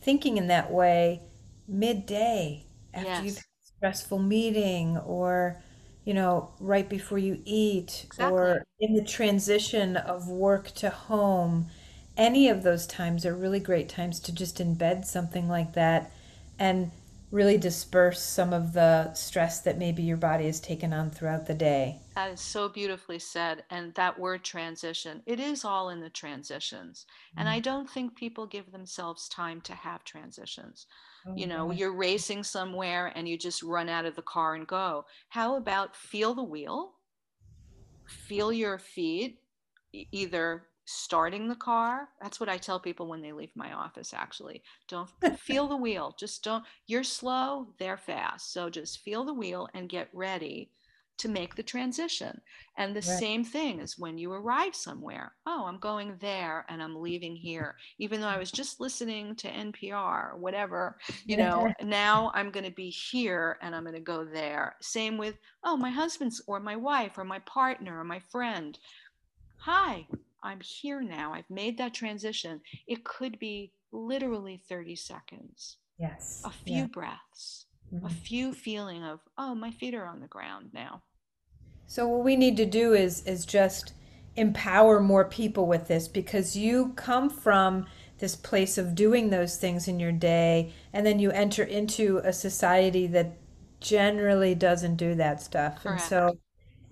[0.00, 1.20] thinking in that way
[1.68, 3.24] midday after yes.
[3.24, 5.62] you've had a stressful meeting or
[6.04, 8.36] you know, right before you eat exactly.
[8.36, 11.66] or in the transition of work to home.
[12.16, 16.10] Any of those times are really great times to just embed something like that
[16.58, 16.90] and
[17.32, 21.54] really disperse some of the stress that maybe your body has taken on throughout the
[21.54, 21.98] day.
[22.14, 23.64] That is so beautifully said.
[23.70, 27.06] And that word transition, it is all in the transitions.
[27.38, 27.52] And mm.
[27.52, 30.86] I don't think people give themselves time to have transitions.
[31.26, 31.78] Oh, you know, gosh.
[31.78, 35.06] you're racing somewhere and you just run out of the car and go.
[35.30, 36.92] How about feel the wheel?
[38.06, 39.38] Feel your feet
[39.92, 42.08] either starting the car.
[42.20, 44.62] That's what I tell people when they leave my office actually.
[44.88, 46.14] Don't feel the wheel.
[46.18, 48.52] Just don't you're slow, they're fast.
[48.52, 50.70] So just feel the wheel and get ready
[51.18, 52.40] to make the transition.
[52.76, 53.18] And the right.
[53.18, 55.32] same thing is when you arrive somewhere.
[55.46, 57.76] Oh, I'm going there and I'm leaving here.
[57.98, 62.72] Even though I was just listening to NPR, whatever, you know, now I'm going to
[62.72, 64.74] be here and I'm going to go there.
[64.80, 68.78] Same with, oh, my husband's or my wife or my partner or my friend.
[69.58, 70.08] Hi,
[70.42, 71.32] I'm here now.
[71.32, 72.60] I've made that transition.
[72.86, 75.76] It could be literally 30 seconds.
[75.98, 76.42] Yes.
[76.44, 76.86] A few yeah.
[76.86, 78.06] breaths, mm-hmm.
[78.06, 81.02] a few feeling of, oh, my feet are on the ground now.
[81.86, 83.92] So what we need to do is is just
[84.34, 87.86] empower more people with this because you come from
[88.18, 92.32] this place of doing those things in your day and then you enter into a
[92.32, 93.36] society that
[93.80, 95.82] generally doesn't do that stuff.
[95.82, 96.00] Correct.
[96.00, 96.38] And so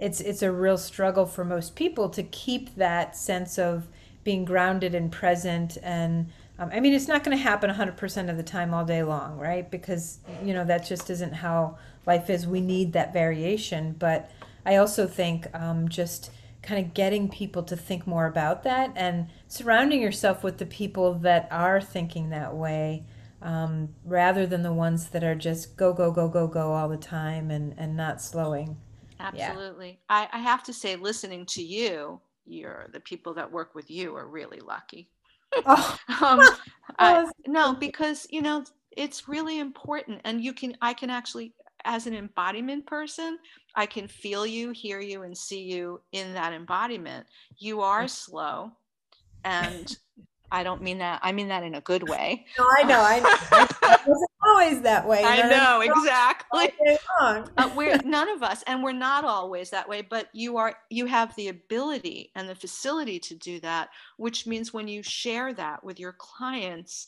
[0.00, 3.86] it's it's a real struggle for most people to keep that sense of
[4.24, 8.36] being grounded and present and um, I mean, it's not going to happen 100% of
[8.36, 9.68] the time all day long, right?
[9.70, 12.46] Because, you know, that just isn't how life is.
[12.46, 13.96] We need that variation.
[13.98, 14.30] But
[14.66, 16.30] I also think um, just
[16.62, 21.14] kind of getting people to think more about that and surrounding yourself with the people
[21.14, 23.04] that are thinking that way
[23.40, 26.98] um, rather than the ones that are just go, go, go, go, go all the
[26.98, 28.76] time and, and not slowing.
[29.20, 30.00] Absolutely.
[30.08, 30.16] Yeah.
[30.16, 34.16] I, I have to say, listening to you, you're the people that work with you
[34.16, 35.10] are really lucky.
[35.66, 35.98] Oh.
[36.20, 36.40] um,
[36.98, 40.76] I, no, because you know it's really important, and you can.
[40.82, 43.38] I can actually, as an embodiment person,
[43.74, 47.26] I can feel you, hear you, and see you in that embodiment.
[47.58, 48.72] You are slow,
[49.44, 49.96] and
[50.52, 51.20] I don't mean that.
[51.22, 52.46] I mean that in a good way.
[52.58, 53.00] No, I know.
[53.00, 53.28] I, know.
[53.82, 55.22] I wasn't always that way.
[55.24, 56.72] I know exactly.
[57.20, 60.02] uh, we're none of us, and we're not always that way.
[60.02, 60.74] But you are.
[60.88, 65.52] You have the ability and the facility to do that, which means when you share
[65.54, 67.06] that with your clients,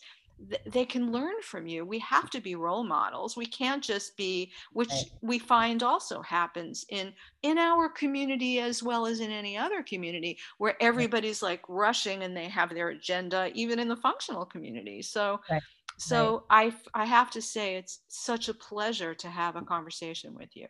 [0.66, 4.51] they can learn from you we have to be role models we can't just be
[4.73, 5.05] which right.
[5.20, 7.12] we find also happens in
[7.43, 12.36] in our community as well as in any other community where everybody's like rushing and
[12.36, 15.62] they have their agenda even in the functional community so right.
[15.98, 16.73] so right.
[16.94, 20.66] i i have to say it's such a pleasure to have a conversation with you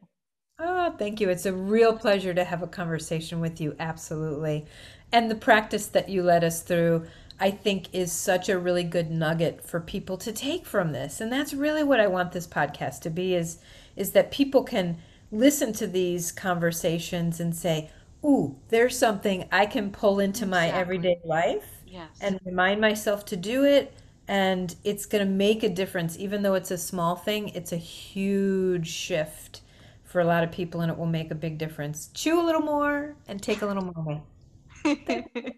[0.64, 1.28] Oh, thank you.
[1.28, 3.74] It's a real pleasure to have a conversation with you.
[3.80, 4.66] Absolutely.
[5.10, 7.06] And the practice that you led us through
[7.40, 11.20] I think is such a really good nugget for people to take from this.
[11.20, 13.58] And that's really what I want this podcast to be is
[13.94, 14.98] is that people can
[15.30, 17.90] listen to these conversations and say,
[18.24, 20.72] "Ooh, there's something I can pull into exactly.
[20.72, 22.08] my everyday life yes.
[22.20, 23.92] and remind myself to do it."
[24.28, 27.76] And it's going to make a difference even though it's a small thing, it's a
[27.76, 29.62] huge shift
[30.04, 32.10] for a lot of people and it will make a big difference.
[32.14, 34.22] Chew a little more and take a little more
[34.84, 35.54] away.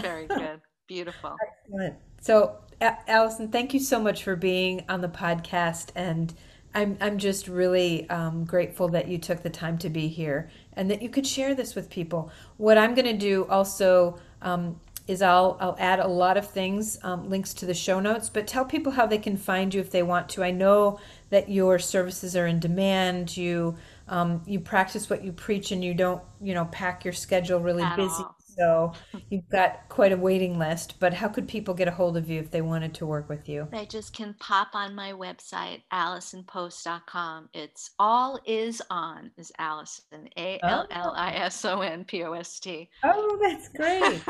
[0.00, 0.60] Very good.
[0.86, 1.36] Beautiful.
[1.64, 1.96] Excellent.
[2.20, 5.90] So, Allison, thank you so much for being on the podcast.
[5.94, 6.32] And
[6.74, 10.90] I'm, I'm just really um, grateful that you took the time to be here and
[10.90, 12.30] that you could share this with people.
[12.56, 16.98] What I'm going to do also um, is I'll, I'll add a lot of things,
[17.02, 19.90] um, links to the show notes, but tell people how they can find you if
[19.90, 20.42] they want to.
[20.42, 20.98] I know
[21.30, 23.36] that your services are in demand.
[23.36, 23.76] You
[24.08, 27.82] um, you practice what you preach, and you don't you know pack your schedule really
[27.82, 28.08] At busy.
[28.08, 28.35] All.
[28.56, 28.92] So
[29.30, 32.40] you've got quite a waiting list, but how could people get a hold of you
[32.40, 33.68] if they wanted to work with you?
[33.70, 37.50] They just can pop on my website, allisonpost.com.
[37.52, 42.32] It's all is on is Allison, A L L I S O N P O
[42.32, 42.88] S T.
[43.04, 44.22] Oh, that's great.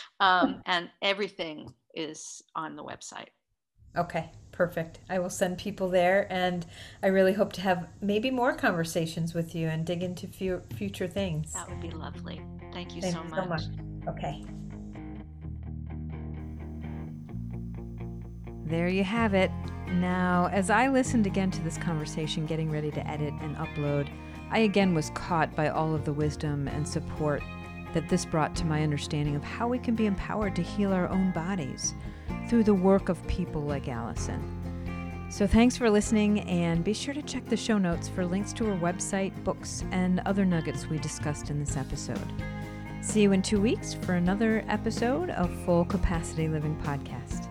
[0.20, 3.28] um, and everything is on the website.
[3.96, 4.98] Okay, perfect.
[5.08, 6.66] I will send people there, and
[7.02, 11.06] I really hope to have maybe more conversations with you and dig into few, future
[11.06, 11.52] things.
[11.52, 12.40] That would be lovely.
[12.72, 13.40] Thank you Thank so, you much.
[13.42, 13.62] so much.
[14.08, 14.44] Okay.
[18.66, 19.50] There you have it.
[19.88, 24.08] Now, as I listened again to this conversation, getting ready to edit and upload,
[24.50, 27.42] I again was caught by all of the wisdom and support
[27.92, 31.08] that this brought to my understanding of how we can be empowered to heal our
[31.08, 31.94] own bodies
[32.48, 34.50] through the work of people like Allison.
[35.30, 38.64] So, thanks for listening, and be sure to check the show notes for links to
[38.66, 42.32] her website, books, and other nuggets we discussed in this episode.
[43.00, 47.48] See you in two weeks for another episode of Full Capacity Living Podcast.